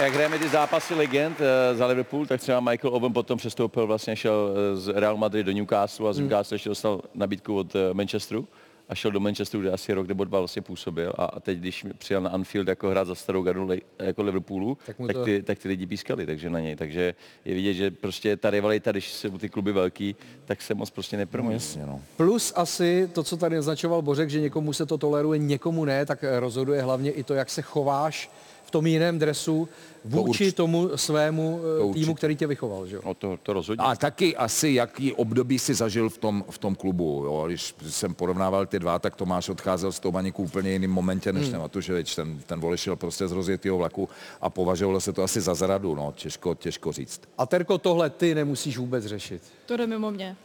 jak 0.00 0.14
hrajeme 0.14 0.38
ty 0.38 0.48
zápasy 0.48 0.94
legend 0.94 1.40
eh, 1.40 1.74
za 1.76 1.86
Liverpool, 1.86 2.26
tak 2.26 2.40
třeba 2.40 2.60
Michael 2.60 2.94
Owen 2.94 3.12
potom 3.12 3.38
přestoupil, 3.38 3.86
vlastně 3.86 4.16
šel 4.16 4.50
eh, 4.54 4.76
z 4.76 4.88
Real 4.88 5.16
Madrid 5.16 5.46
do 5.46 5.52
Newcastle 5.52 6.10
a 6.10 6.12
z 6.12 6.18
Newcastle 6.18 6.54
ještě 6.54 6.68
dostal 6.68 7.00
nabídku 7.14 7.56
od 7.56 7.76
eh, 7.76 7.94
Manchesteru 7.94 8.48
a 8.88 8.94
šel 8.94 9.10
do 9.10 9.20
Manchesteru, 9.20 9.60
kde 9.60 9.70
asi 9.72 9.92
rok 9.92 10.06
nebo 10.08 10.24
dva 10.24 10.38
vlastně 10.38 10.62
působil 10.62 11.12
a, 11.18 11.24
a 11.24 11.40
teď, 11.40 11.58
když 11.58 11.86
přijel 11.98 12.20
na 12.20 12.30
Anfield 12.30 12.68
jako 12.68 12.90
hrát 12.90 13.04
za 13.06 13.14
starou 13.14 13.42
gardu 13.42 13.68
jako 13.98 14.22
Liverpoolu, 14.22 14.78
Tak 14.86 14.98
mu 14.98 15.06
tak, 15.06 15.16
to- 15.16 15.24
ty, 15.24 15.42
tak 15.42 15.58
ty 15.58 15.68
lidi 15.68 15.86
pískali 15.86 16.26
takže 16.26 16.50
na 16.50 16.60
něj. 16.60 16.76
Takže 16.76 17.14
je 17.44 17.54
vidět, 17.54 17.74
že 17.74 17.90
prostě 17.90 18.36
ta 18.36 18.50
rivalita, 18.50 18.90
když 18.90 19.12
jsou 19.12 19.38
ty 19.38 19.48
kluby 19.48 19.72
velký, 19.72 20.16
tak 20.44 20.62
se 20.62 20.74
moc 20.74 20.90
prostě 20.90 21.16
nepromuje. 21.16 21.54
jasně, 21.54 21.86
no. 21.86 22.00
Plus 22.16 22.52
asi 22.56 23.08
to, 23.12 23.22
co 23.22 23.36
tady 23.36 23.56
naznačoval 23.56 24.02
Bořek, 24.02 24.30
že 24.30 24.40
někomu 24.40 24.72
se 24.72 24.86
to 24.86 24.98
toleruje, 24.98 25.38
někomu 25.38 25.84
ne, 25.84 26.06
tak 26.06 26.24
rozhoduje 26.38 26.82
hlavně 26.82 27.10
i 27.10 27.22
to, 27.22 27.34
jak 27.34 27.50
se 27.50 27.62
chováš 27.62 28.30
tom 28.74 28.86
jiném 28.86 29.18
dresu 29.18 29.68
vůči 30.04 30.28
určitě. 30.28 30.52
tomu 30.52 30.90
svému 30.96 31.58
eh, 31.60 31.62
To 31.62 31.78
týmu, 31.78 31.88
určitě. 31.90 32.14
který 32.14 32.36
tě 32.36 32.46
vychoval. 32.46 32.86
Že? 32.86 32.96
jo? 32.96 33.02
No 33.06 33.14
to, 33.14 33.38
to 33.42 33.52
rozhodně. 33.52 33.84
A 33.84 33.96
taky 33.96 34.36
asi, 34.36 34.68
jaký 34.68 35.12
období 35.12 35.58
si 35.58 35.74
zažil 35.74 36.08
v 36.10 36.18
tom, 36.18 36.44
v 36.50 36.58
tom 36.58 36.74
klubu. 36.74 37.22
Jo? 37.24 37.44
Když 37.46 37.74
jsem 37.88 38.14
porovnával 38.14 38.66
ty 38.66 38.78
dva, 38.78 38.98
tak 38.98 39.16
Tomáš 39.16 39.48
odcházel 39.48 39.92
z 39.92 40.00
toho 40.00 40.12
baníku 40.12 40.42
úplně 40.42 40.70
jiným 40.72 40.90
momentě 40.90 41.32
než 41.32 41.42
Hmm. 41.42 41.52
ten 41.52 41.60
Matuševič. 41.60 42.14
Ten, 42.14 42.38
ten 42.46 42.60
vole 42.60 42.78
šel 42.78 42.96
prostě 42.96 43.28
z 43.28 43.32
rozjetého 43.32 43.78
vlaku 43.78 44.08
a 44.40 44.50
považovalo 44.50 45.00
se 45.00 45.12
to 45.12 45.22
asi 45.22 45.40
za 45.40 45.54
zradu. 45.54 45.94
No. 45.94 46.12
Těžko, 46.16 46.54
těžko 46.54 46.92
říct. 46.92 47.20
A 47.38 47.46
Terko, 47.46 47.78
tohle 47.78 48.10
ty 48.10 48.34
nemusíš 48.34 48.78
vůbec 48.78 49.04
řešit. 49.06 49.42
To 49.66 49.76
jde 49.76 49.86
mimo 49.86 50.10
mě. 50.10 50.36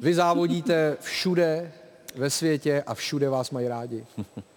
Vy 0.00 0.14
závodíte 0.14 0.96
všude 1.00 1.72
ve 2.16 2.30
světě 2.30 2.82
a 2.86 2.94
všude 2.94 3.28
vás 3.28 3.50
mají 3.50 3.68
rádi. 3.68 4.04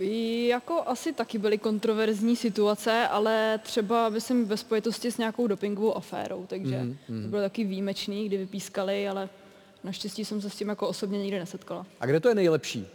Jako 0.00 0.82
asi 0.86 1.12
taky 1.12 1.38
byly 1.38 1.58
kontroverzní 1.58 2.36
situace, 2.36 3.08
ale 3.08 3.60
třeba 3.62 4.08
myslím 4.08 4.44
ve 4.46 4.56
spojitosti 4.56 5.12
s 5.12 5.18
nějakou 5.18 5.46
dopingovou 5.46 5.96
aférou, 5.96 6.46
takže 6.46 6.78
Mhm, 6.78 6.96
mhm. 7.08 7.22
to 7.22 7.28
bylo 7.28 7.42
taky 7.42 7.64
výjimečný, 7.64 8.26
kdy 8.28 8.36
vypískali, 8.36 9.08
ale 9.08 9.28
naštěstí 9.84 10.24
jsem 10.24 10.40
se 10.40 10.50
s 10.50 10.56
tím 10.56 10.68
jako 10.68 10.88
osobně 10.88 11.18
nikdy 11.18 11.38
nesetkala. 11.38 11.86
A 12.00 12.06
kde 12.06 12.20
to 12.20 12.28
je 12.28 12.34
nejlepší? 12.34 12.86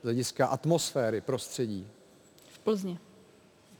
Z 0.00 0.04
hlediska 0.04 0.46
atmosféry, 0.46 1.20
prostředí. 1.20 1.86
V 2.48 2.58
Plzni. 2.58 2.98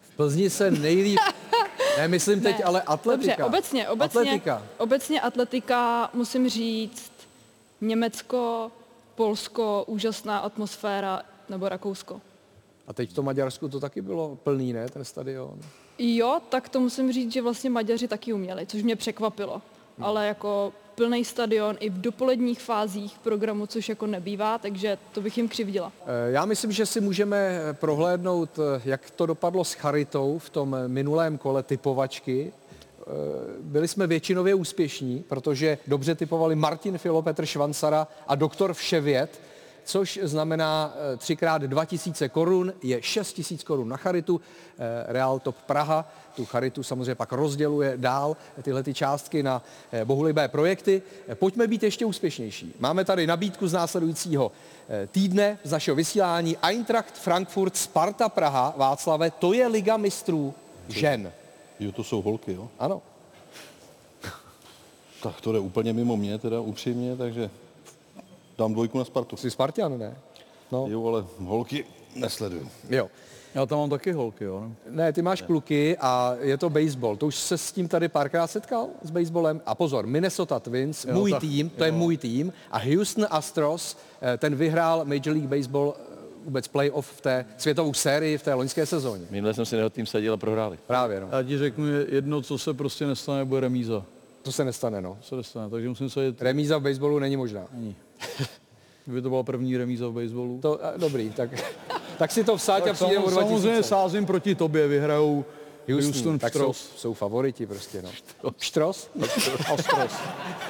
V 0.01 0.17
Plzni 0.17 0.51
se 0.51 0.71
nejlíp... 0.71 1.19
ne, 1.99 2.09
myslím 2.09 2.41
teď, 2.41 2.59
Ne. 2.59 2.65
ale 2.65 2.83
atletika. 2.83 3.31
Dobře, 3.37 3.45
obecně, 3.45 3.89
obecně, 3.89 4.21
Atletika. 4.21 4.63
obecně 4.79 5.21
atletika, 5.21 6.11
musím 6.15 6.49
říct, 6.49 7.13
Německo, 7.81 8.71
Polsko, 9.15 9.85
úžasná 9.87 10.39
atmosféra, 10.39 11.23
nebo 11.49 11.69
Rakousko. 11.69 12.21
A 12.87 12.93
teď 12.93 13.11
v 13.11 13.15
tom 13.15 13.25
Maďarsku 13.25 13.69
to 13.69 13.81
taky 13.81 14.03
bylo 14.03 14.37
plný, 14.37 14.73
ne, 14.73 14.89
ten 14.89 15.05
stadion? 15.05 15.59
Jo, 15.99 16.41
tak 16.49 16.69
to 16.69 16.81
musím 16.81 17.13
říct, 17.13 17.33
že 17.33 17.43
vlastně 17.43 17.71
Maďaři 17.71 18.09
taky 18.09 18.33
uměli, 18.33 18.67
což 18.67 18.83
mě 18.83 18.97
překvapilo. 18.97 19.63
Ale 20.01 20.27
jako 20.27 20.73
plný 20.95 21.25
stadion 21.25 21.77
i 21.81 21.91
v 21.91 22.01
dopoledních 22.01 22.61
fázích 22.61 23.19
programu, 23.19 23.67
což 23.67 23.89
jako 23.89 24.07
nebývá, 24.07 24.59
takže 24.59 24.99
to 25.13 25.21
bych 25.21 25.37
jim 25.37 25.49
křivdila. 25.49 25.93
Eh, 26.07 26.31
Já 26.33 26.45
myslím, 26.45 26.73
že 26.73 26.87
si 26.87 27.01
můžeme 27.01 27.61
prohlédnout, 27.73 28.51
eh, 28.59 28.83
jak 28.85 29.11
to 29.11 29.27
dopadlo 29.27 29.65
s 29.65 29.73
Charitou 29.73 30.39
v 30.39 30.51
tom 30.51 30.77
minulém 30.87 31.39
kole 31.39 31.63
typovačky. 31.63 32.53
Eh, 33.01 33.05
Byli 33.61 33.89
jsme 33.89 34.07
většinově 34.07 34.55
úspěšní, 34.55 35.25
protože 35.29 35.79
dobře 35.87 36.15
typovali 36.15 36.55
Martin 36.55 36.99
Filo, 36.99 37.23
Petr 37.23 37.47
Švansara 37.47 38.09
a 38.29 38.35
doktor 38.35 38.75
Vševět, 38.75 39.41
což 39.87 40.21
znamená 40.23 40.95
eh, 40.95 41.17
třikrát 41.17 41.63
2000 41.63 42.29
korun, 42.29 42.73
je 42.83 43.03
6000 43.03 43.65
korun 43.65 43.89
na 43.89 43.97
Charitu. 43.97 44.41
Eh, 44.79 45.13
Real 45.13 45.39
Top 45.39 45.57
Praha 45.57 46.05
tu 46.37 46.45
Charitu 46.45 46.83
samozřejmě 46.83 47.15
pak 47.15 47.33
rozděluje 47.33 47.93
dál 47.97 48.37
tyhle 48.63 48.83
ty 48.83 48.95
částky 48.95 49.43
na 49.43 49.63
eh, 49.93 50.05
bohulibé 50.05 50.49
projekty. 50.49 51.03
Eh, 51.29 51.35
Pojďme 51.35 51.67
být 51.67 51.83
ještě 51.83 52.05
úspěšnější. 52.05 52.75
Máme 52.79 53.05
tady 53.05 53.27
nabídku 53.27 53.69
z 53.69 53.73
následujícího 53.73 54.53
eh, 54.89 55.07
týdne 55.07 55.59
z 55.65 55.73
našeho 55.73 55.95
vysílání 55.95 56.57
Eintracht 56.57 57.15
Frankfurt 57.15 57.77
Sparta 57.77 58.29
Praha. 58.29 58.75
Václave, 58.77 59.31
to 59.31 59.53
je 59.53 59.67
Liga 59.67 59.97
mistrů 59.97 60.55
žen. 60.89 61.33
Jo, 61.81 61.93
to 61.93 62.05
jsou 62.05 62.23
holky, 62.23 62.53
jo? 62.53 62.69
Ano. 62.79 63.03
Tak 65.23 65.41
to 65.41 65.53
jde 65.53 65.59
úplně 65.59 65.93
mimo 65.93 66.17
mě, 66.17 66.39
teda 66.39 66.61
upřímně, 66.61 67.17
takže 67.17 67.51
dám 68.59 68.73
dvojku 68.73 68.99
na 68.99 69.05
Spartu. 69.05 69.37
Jsi 69.37 69.51
Spartan, 69.51 69.99
ne? 69.99 70.17
No. 70.73 70.87
Jo, 70.89 71.07
ale 71.07 71.25
holky 71.39 71.85
nesleduju. 72.17 72.69
Jo. 72.91 73.09
Já 73.55 73.67
tam 73.67 73.79
mám 73.79 73.91
taky 73.91 74.13
holky, 74.13 74.45
jo. 74.45 74.61
no. 74.61 74.73
Ne, 74.91 75.13
ty 75.13 75.23
máš 75.23 75.43
kluky 75.43 75.97
a 76.01 76.35
je 76.41 76.59
to 76.59 76.71
baseball. 76.71 77.17
To 77.17 77.27
už 77.27 77.37
se 77.37 77.59
s 77.59 77.73
tím 77.73 77.89
tady 77.89 78.09
párkrát 78.09 78.47
setkal, 78.47 78.89
s 79.03 79.11
baseballem. 79.11 79.61
A 79.67 79.75
pozor, 79.75 80.07
Minnesota 80.07 80.61
Twins, 80.61 81.05
Jo, 81.05 81.15
můj 81.15 81.31
tak- 81.31 81.41
tým, 81.41 81.69
to 81.71 81.85
je 81.85 81.91
jo. 81.91 81.97
můj 81.97 82.17
tým. 82.17 82.53
A 82.71 82.79
Houston 82.79 83.27
Astros, 83.31 83.97
eh, 84.23 84.37
ten 84.39 84.55
vyhrál 84.57 85.05
Major 85.05 85.27
League 85.37 85.49
Baseball 85.49 85.95
eh, 85.97 86.03
vůbec 86.45 86.69
playoff 86.69 87.13
v 87.17 87.21
té 87.21 87.45
světovou 87.59 87.95
sérii 87.95 88.39
v 88.39 88.43
té 88.43 88.55
loňské 88.55 88.87
sezóně. 88.87 89.27
Minule 89.31 89.55
jsem 89.55 89.67
si 89.67 89.77
jeho 89.77 89.91
tým 89.91 90.07
sadil 90.07 90.33
a 90.35 90.37
prohráli. 90.37 90.79
Právě, 90.87 91.21
no. 91.21 91.29
Já 91.33 91.43
ti 91.43 91.59
řeknu 91.59 91.85
jedno, 92.09 92.43
co 92.43 92.59
se 92.59 92.75
prostě 92.75 93.07
nestane, 93.07 93.45
bude 93.45 93.61
remíza. 93.61 94.05
To 94.43 94.53
se 94.53 94.65
nestane, 94.65 95.01
no. 95.03 95.17
To 95.21 95.27
se 95.27 95.37
nestane, 95.37 95.71
takže 95.71 95.89
musím 95.89 96.11
se 96.11 96.27
jít... 96.27 96.43
Remíza 96.43 96.79
v 96.79 96.83
baseballu 96.83 97.19
není 97.19 97.37
možná. 97.37 97.63
Není. 97.73 97.97
Kdyby 99.05 99.23
to 99.23 99.29
byla 99.29 99.43
první 99.43 99.77
remíza 99.77 100.09
v 100.09 100.13
baseballu. 100.13 100.59
To, 100.63 100.79
eh, 100.83 100.99
dobrý, 100.99 101.31
tak 101.31 101.51
Tak 102.19 102.33
si 102.33 102.45
to 102.45 102.57
vsáď 102.57 102.87
a 102.87 102.93
přijde 102.93 103.19
o 103.19 103.23
sam- 103.23 103.35
samozřejmě 103.35 103.61
2000. 103.61 103.83
sázím 103.89 104.27
proti 104.27 104.55
tobě, 104.55 104.89
vyhrajou 104.89 105.45
Houston, 105.89 106.13
Houston 106.13 106.39
tak 106.39 106.53
jsou, 106.53 106.59
Pštros. 106.59 106.93
jsou 106.97 107.15
favoriti 107.15 107.67
prostě, 107.67 108.03
no. 108.03 108.11
Štros? 108.59 109.11
Astros. 109.75 110.13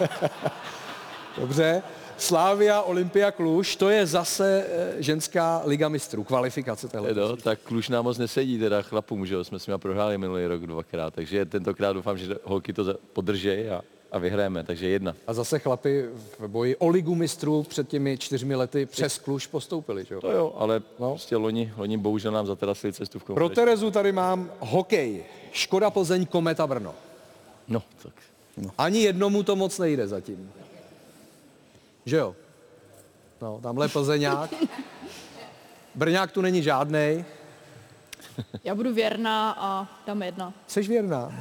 Dobře. 1.40 1.82
Slávia, 2.18 2.82
Olympia 2.82 3.30
Kluž, 3.30 3.76
to 3.76 3.90
je 3.90 4.06
zase 4.06 4.66
eh, 4.68 5.02
ženská 5.02 5.62
liga 5.64 5.88
mistrů, 5.88 6.24
kvalifikace 6.24 6.88
téhle. 6.88 7.14
No, 7.14 7.36
tak 7.36 7.58
Kluž 7.60 7.88
nám 7.88 8.04
moc 8.04 8.18
nesedí 8.18 8.58
teda 8.58 8.82
chlapům, 8.82 9.26
že 9.26 9.34
jo, 9.34 9.44
jsme 9.44 9.58
s 9.58 9.66
nimi 9.66 9.78
prohráli 9.78 10.18
minulý 10.18 10.46
rok 10.46 10.66
dvakrát, 10.66 11.14
takže 11.14 11.44
tentokrát 11.44 11.92
doufám, 11.92 12.18
že 12.18 12.34
holky 12.44 12.72
to 12.72 12.94
podržej 13.12 13.70
a, 13.70 13.82
a 14.12 14.18
vyhrajeme, 14.18 14.64
takže 14.64 14.88
jedna. 14.88 15.14
A 15.26 15.32
zase 15.32 15.58
chlapi 15.58 16.04
v 16.38 16.48
boji 16.48 16.76
o 16.76 16.88
ligu 16.88 17.14
mistrů 17.14 17.62
před 17.62 17.88
těmi 17.88 18.18
čtyřmi 18.18 18.54
lety 18.54 18.86
přes 18.86 19.18
Kluž 19.18 19.46
postoupili, 19.46 20.04
že 20.04 20.14
jo? 20.14 20.20
To 20.20 20.30
jo, 20.30 20.54
ale 20.56 20.82
no. 20.98 21.10
prostě 21.10 21.36
loni, 21.36 21.72
loni 21.76 21.96
bohužel 21.96 22.32
nám 22.32 22.46
zatrasili 22.46 22.92
cestu 22.92 23.18
v 23.18 23.24
Pro 23.24 23.34
konferenci. 23.34 23.54
Terezu 23.54 23.90
tady 23.90 24.12
mám 24.12 24.50
hokej. 24.58 25.24
Škoda 25.52 25.90
Plzeň, 25.90 26.26
Kometa 26.26 26.66
Brno. 26.66 26.94
No, 27.68 27.82
tak. 28.02 28.12
No. 28.56 28.70
Ani 28.78 29.00
jednomu 29.00 29.42
to 29.42 29.56
moc 29.56 29.78
nejde 29.78 30.08
zatím. 30.08 30.52
Že 32.06 32.16
jo? 32.16 32.36
No, 33.42 33.60
tamhle 33.62 33.88
Plzeňák. 33.88 34.54
Brňák 35.94 36.32
tu 36.32 36.40
není 36.40 36.62
žádnej. 36.62 37.24
Já 38.64 38.74
budu 38.74 38.94
věrná 38.94 39.56
a 39.58 39.88
dáme 40.06 40.26
jedna. 40.26 40.52
Jsi 40.66 40.80
věrná. 40.82 41.32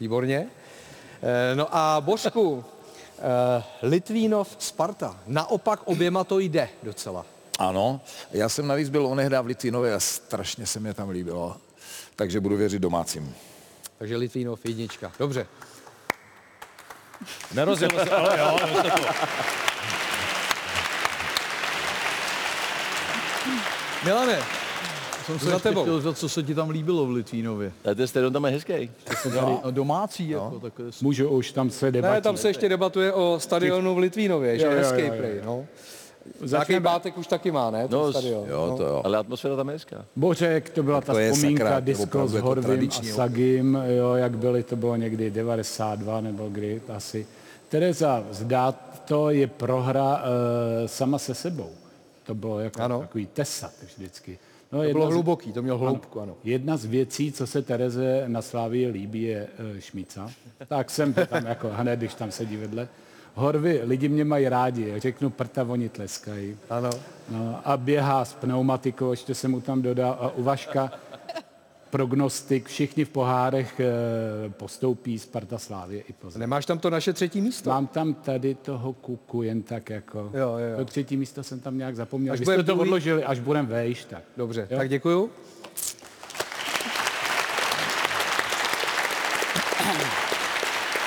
Výborně. 0.00 0.48
Eh, 1.22 1.54
No 1.54 1.66
a 1.76 2.00
Božku, 2.00 2.64
eh, 3.18 3.62
Litvínov, 3.82 4.56
Sparta. 4.58 5.16
Naopak 5.26 5.80
oběma 5.84 6.24
to 6.24 6.38
jde 6.38 6.68
docela. 6.82 7.26
Ano, 7.58 8.00
já 8.30 8.48
jsem 8.48 8.66
navíc 8.66 8.88
byl 8.88 9.06
onehdá 9.06 9.40
v 9.40 9.46
Litvínově 9.46 9.94
a 9.94 10.00
strašně 10.00 10.66
se 10.66 10.80
mě 10.80 10.94
tam 10.94 11.08
líbilo. 11.10 11.56
Takže 12.16 12.40
budu 12.40 12.56
věřit 12.56 12.78
domácím. 12.78 13.34
Takže 13.98 14.16
Litvínov 14.16 14.60
jednička. 14.66 15.12
Dobře. 15.18 15.46
Nerozjelo 17.54 18.04
se, 18.04 18.10
ale 18.10 18.38
jo, 18.38 18.58
Milane, 24.04 24.38
Jsem 25.28 25.38
Za 25.50 25.56
se 25.58 25.62
tebou. 25.62 25.82
chtěl, 25.82 26.00
za 26.00 26.12
co 26.14 26.28
se 26.28 26.42
ti 26.42 26.54
tam 26.54 26.70
líbilo 26.70 27.06
v 27.06 27.10
Litvínově. 27.10 27.72
Ale 27.84 27.94
ten 27.94 28.06
stadion 28.06 28.32
tam 28.32 28.44
je 28.44 28.50
hezký. 28.50 28.90
No, 29.34 29.62
domácí, 29.70 30.28
jako, 30.28 30.60
tak 30.62 30.72
Můžu 31.02 31.28
už, 31.28 31.52
tam 31.52 31.70
se 31.70 31.90
debatí. 31.92 32.14
Ne, 32.14 32.20
tam 32.20 32.36
se 32.36 32.48
ještě 32.48 32.68
debatuje 32.68 33.12
o 33.12 33.36
stadionu 33.40 33.94
v 33.94 33.98
Litvínově, 33.98 34.58
že 34.58 34.64
Jo, 34.66 34.70
jo, 34.72 34.76
jo, 34.78 34.82
hezký 34.84 35.00
jo, 35.00 35.06
jo. 35.06 35.14
prej, 35.18 35.40
no. 35.44 35.64
Začneme- 36.42 36.80
bátek 36.80 37.18
už 37.18 37.26
taky 37.26 37.50
má, 37.50 37.70
ne? 37.70 37.88
ten 37.88 37.98
No, 37.98 38.10
stadion. 38.12 38.44
jo, 38.48 39.00
Ale 39.04 39.18
atmosféra 39.18 39.56
tam 39.56 39.68
je 39.68 39.72
hezká. 39.74 40.04
Bořek, 40.16 40.70
to 40.70 40.82
byla 40.82 41.00
ta 41.00 41.12
To 41.12 41.18
je 41.18 41.32
vzpomínka, 41.32 41.64
sakra, 41.64 41.80
disco 41.80 42.28
s 42.28 42.34
jako 42.34 42.46
Horvým 42.48 42.90
a 42.98 43.06
jo. 43.06 43.14
Sagim, 43.14 43.78
jo, 43.96 44.14
jak 44.14 44.38
byly, 44.38 44.62
to 44.62 44.76
bylo 44.76 44.96
někdy 44.96 45.30
92 45.30 46.20
nebo 46.20 46.48
kdy 46.48 46.82
asi. 46.96 47.26
Tereza, 47.68 48.24
zdá 48.30 48.72
to 49.04 49.30
je 49.30 49.46
prohra 49.46 50.22
e, 50.84 50.88
sama 50.88 51.18
se 51.18 51.34
sebou. 51.34 51.70
To 52.26 52.34
bylo 52.34 52.60
jako 52.60 52.80
ano. 52.82 53.00
takový 53.00 53.26
tesat 53.26 53.72
vždycky. 53.96 54.38
No, 54.72 54.82
To 54.84 54.88
bylo 54.92 55.10
z- 55.10 55.14
hluboký, 55.14 55.52
to 55.52 55.62
mělo 55.62 55.78
hloubku, 55.78 56.20
ano. 56.20 56.34
Jedna 56.44 56.76
z 56.76 56.84
věcí, 56.84 57.32
co 57.32 57.46
se 57.46 57.62
Tereze 57.62 58.24
na 58.26 58.42
Slávii 58.42 58.88
líbí, 58.88 59.22
je 59.22 59.46
e, 59.76 59.80
šmíca. 59.80 60.30
Tak 60.68 60.90
jsem 60.90 61.12
to 61.14 61.26
tam 61.26 61.46
jako 61.46 61.70
hned, 61.72 61.96
když 61.98 62.14
tam 62.14 62.30
sedí 62.30 62.56
vedle. 62.56 62.88
Horvy, 63.34 63.80
lidi 63.84 64.08
mě 64.08 64.24
mají 64.24 64.48
rádi, 64.48 64.94
řeknu 64.96 65.30
prta, 65.30 65.62
oni 65.68 65.88
tleskají. 65.88 66.56
Ano. 66.70 66.90
No, 67.30 67.60
a 67.64 67.76
běhá 67.76 68.24
s 68.24 68.34
pneumatikou, 68.34 69.10
ještě 69.10 69.34
se 69.34 69.48
mu 69.48 69.60
tam 69.60 69.82
dodá 69.82 70.10
a 70.10 70.28
u 70.30 70.42
Vaška 70.42 70.92
prognostik, 71.90 72.68
všichni 72.68 73.04
v 73.04 73.08
pohárech 73.08 73.80
e, 73.80 73.86
postoupí 74.50 75.18
Sparta 75.18 75.58
Slávě 75.58 76.00
i 76.00 76.12
Plzeň. 76.12 76.40
Nemáš 76.40 76.66
tam 76.66 76.78
to 76.78 76.90
naše 76.90 77.12
třetí 77.12 77.40
místo? 77.40 77.70
Mám 77.70 77.86
tam 77.86 78.14
tady 78.14 78.54
toho 78.54 78.92
kuku 78.92 79.42
jen 79.42 79.62
tak 79.62 79.90
jako. 79.90 80.18
Jo, 80.18 80.30
jo, 80.34 80.58
jo. 80.58 80.76
To 80.76 80.84
třetí 80.84 81.16
místo 81.16 81.42
jsem 81.42 81.60
tam 81.60 81.78
nějak 81.78 81.96
zapomněl. 81.96 82.32
Až 82.34 82.40
Vy 82.40 82.44
jste 82.46 82.56
to 82.56 82.62
druhý- 82.62 82.80
odložili, 82.80 83.24
až 83.24 83.40
budem 83.40 83.66
vejš, 83.66 84.04
tak. 84.04 84.22
Dobře, 84.36 84.68
Jo. 84.70 84.78
tak 84.78 84.88
děkuju. 84.88 85.30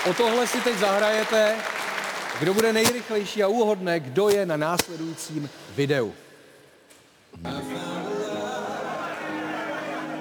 O 0.09 0.13
tohle 0.13 0.47
si 0.47 0.61
teď 0.61 0.77
zahrajete. 0.77 1.55
Kdo 2.39 2.53
bude 2.53 2.73
nejrychlejší 2.73 3.43
a 3.43 3.47
úhodne, 3.47 3.99
kdo 3.99 4.29
je 4.29 4.45
na 4.45 4.57
následujícím 4.57 5.49
videu. 5.75 6.13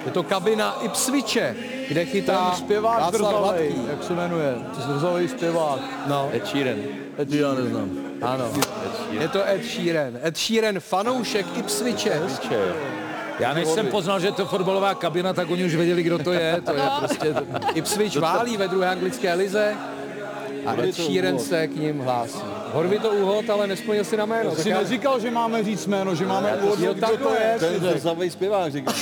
Je 0.05 0.11
to 0.11 0.23
kabina 0.23 0.77
Ipswiche, 0.81 1.55
kde 1.87 2.05
chytá 2.05 2.49
Ten 2.49 2.57
zpěvák 2.65 3.15
zrzavej, 3.15 3.75
jak 3.91 4.03
se 4.03 4.13
jmenuje? 4.13 4.55
Zrzavej 4.73 5.27
zpěvák. 5.27 5.79
No. 6.07 6.29
Ed 6.33 6.47
Sheeran. 6.47 6.75
Teď 7.17 7.33
já 7.33 7.53
neznám. 7.53 7.89
Ano, 8.21 8.45
je 9.11 9.27
to 9.27 9.47
Ed 9.47 9.65
Sheeran. 9.65 10.13
Ed 10.23 10.37
Sheeran, 10.37 10.79
fanoušek 10.79 11.57
Ipswiche. 11.57 12.21
Já 13.39 13.53
než 13.53 13.67
jsem 13.67 13.87
poznal, 13.87 14.19
že 14.19 14.27
je 14.27 14.31
to 14.31 14.45
fotbalová 14.45 14.95
kabina, 14.95 15.33
tak 15.33 15.49
oni 15.49 15.65
už 15.65 15.75
věděli, 15.75 16.03
kdo 16.03 16.19
to 16.19 16.31
je. 16.31 16.61
To 16.65 16.73
je 16.73 16.83
prostě... 16.99 17.33
Ipswich 17.73 18.17
válí 18.17 18.57
ve 18.57 18.67
druhé 18.67 18.89
anglické 18.89 19.33
lize 19.33 19.75
a 20.65 20.73
Ed 20.81 20.95
Sheeran 20.95 21.39
se 21.39 21.67
k 21.67 21.75
ním 21.75 21.99
hlásí. 21.99 22.39
Horvy 22.73 22.99
to 22.99 23.09
úhod, 23.09 23.49
ale 23.49 23.67
nesplnil 23.67 24.03
si 24.03 24.17
na 24.17 24.25
jméno. 24.25 24.55
Jsi 24.55 24.73
neříkal, 24.73 25.19
že 25.19 25.31
máme 25.31 25.63
říct 25.63 25.85
jméno, 25.87 26.15
že 26.15 26.25
máme 26.25 26.49
Jo, 26.49 26.65
úvodnout, 26.65 26.97
kdo 26.97 27.17
to 27.17 27.33
je. 27.33 27.55
Řekl. 27.59 27.91
zrzavej 27.91 28.29
zpěvák, 28.29 28.71
říkám. 28.71 28.93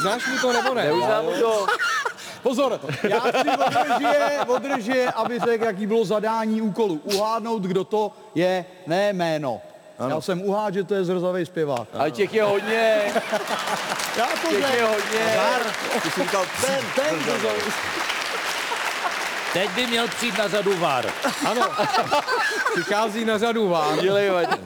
Znáš 0.00 0.26
mu 0.26 0.38
to 0.38 0.52
nebo 0.52 0.74
ne? 0.74 0.84
Neuznám 0.84 1.24
mu 1.24 1.32
to. 1.40 1.66
Pozor, 2.42 2.80
já 3.08 3.20
chci 3.20 3.48
održie, 3.50 4.40
održie, 4.46 5.10
aby 5.10 5.38
řekl, 5.38 5.64
jaký 5.64 5.86
bylo 5.86 6.04
zadání 6.04 6.62
úkolu. 6.62 7.00
Uhádnout, 7.04 7.62
kdo 7.62 7.84
to 7.84 8.12
je, 8.34 8.64
ne 8.86 9.12
jméno. 9.12 9.60
Ano. 9.98 10.14
Já 10.14 10.20
jsem 10.20 10.42
uhád, 10.42 10.74
že 10.74 10.84
to 10.84 10.94
je 10.94 11.04
zrzavý 11.04 11.46
zpěvák. 11.46 11.88
Ale 11.98 12.10
těch 12.10 12.34
je 12.34 12.42
hodně. 12.44 13.00
Já 14.16 14.26
to 14.26 14.48
Těch 14.48 14.60
je 14.60 14.66
řekl. 14.66 14.86
hodně. 14.86 15.38
Ty 16.02 16.10
jsi 16.10 16.20
říkal 16.22 16.44
ten, 16.66 16.80
Ten 16.94 17.20
zrzavý. 17.24 17.60
Teď 19.52 19.70
by 19.70 19.86
měl 19.86 20.08
přijít 20.08 20.38
na 20.38 20.48
řadu 20.48 20.76
VAR. 20.78 21.06
Ano, 21.46 21.62
přichází 22.74 23.24
na 23.24 23.38
řadu 23.38 23.68
vám. 23.68 23.98
Dělej, 23.98 24.30
Vaďo. 24.30 24.56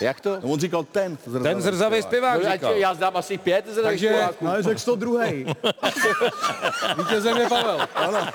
Jak 0.00 0.20
to? 0.20 0.34
No, 0.42 0.48
on 0.52 0.60
říkal 0.60 0.84
ten 0.84 1.18
zrzavej 1.26 1.52
Ten 1.54 1.62
zrzavý 1.62 2.02
zpěvák 2.02 2.44
No, 2.44 2.52
říkal. 2.52 2.72
já, 2.72 2.76
já 2.78 2.94
znám 2.94 3.16
asi 3.16 3.38
pět 3.38 3.64
zrzavých 3.66 3.84
Takže- 3.90 4.08
zpěváků. 4.08 4.48
Ale 4.48 4.62
řekl 4.62 4.80
to 4.84 4.96
druhý. 4.96 5.46
Vítězem 6.98 7.36
je 7.36 7.48
Pavel. 7.48 7.88
Ano. 7.94 8.28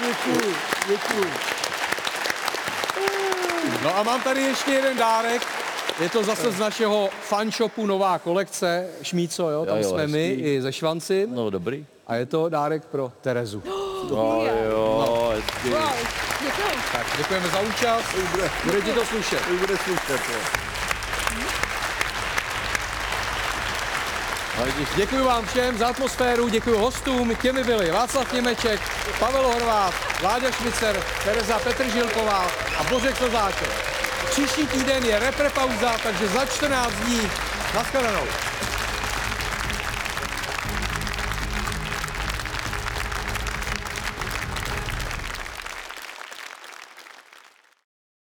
Děkuju, 0.00 0.54
děkuju. 0.88 1.26
No 3.82 3.96
a 3.98 4.02
mám 4.02 4.20
tady 4.22 4.42
ještě 4.42 4.70
jeden 4.70 4.96
dárek. 4.98 5.42
Je 6.00 6.08
to 6.08 6.24
zase 6.24 6.50
z 6.52 6.58
našeho 6.58 7.08
fanshopu 7.22 7.86
nová 7.86 8.18
kolekce 8.18 8.86
Šmíco, 9.02 9.50
jo? 9.50 9.66
Tam 9.66 9.76
Jo, 9.76 9.82
jo, 9.82 9.90
jsme 9.90 10.06
my 10.06 10.28
hezký. 10.28 10.42
i 10.42 10.62
ze 10.62 10.72
Švancim. 10.72 11.34
No 11.34 11.50
dobrý. 11.50 11.86
A 12.06 12.14
je 12.14 12.26
to 12.26 12.48
dárek 12.48 12.84
pro 12.84 13.12
Terezu. 13.20 13.62
No 14.10 14.42
jo, 14.70 15.34
hezký. 15.34 15.70
Tak 16.92 17.06
děkujeme 17.16 17.48
za 17.48 17.60
účast. 17.60 18.14
Bude 18.64 18.80
ti 18.80 18.92
to 18.92 19.04
slušet. 19.06 19.46
Už 19.46 19.60
bude 19.60 19.76
slušet. 19.76 20.20
jo. 20.28 20.60
Děkuji 24.96 25.24
vám 25.24 25.46
všem 25.46 25.78
za 25.78 25.88
atmosféru, 25.88 26.48
děkuji 26.48 26.78
hostům, 26.78 27.36
těmi 27.36 27.64
byli 27.64 27.90
Václav 27.90 28.32
Němeček, 28.32 28.80
Pavel 29.18 29.42
Horváth, 29.42 30.22
Láďa 30.22 30.50
Šmicer, 30.50 31.02
Tereza 31.24 31.58
Petržilková 31.58 32.46
a 32.78 32.84
Bořek 32.84 33.16
Slzáček. 33.16 33.70
Příští 34.30 34.66
týden 34.66 35.04
je 35.04 35.18
reprepauza, 35.18 35.92
takže 36.02 36.28
za 36.28 36.46
14 36.46 36.92
dní. 36.92 37.30
Naschledanou. 37.74 38.49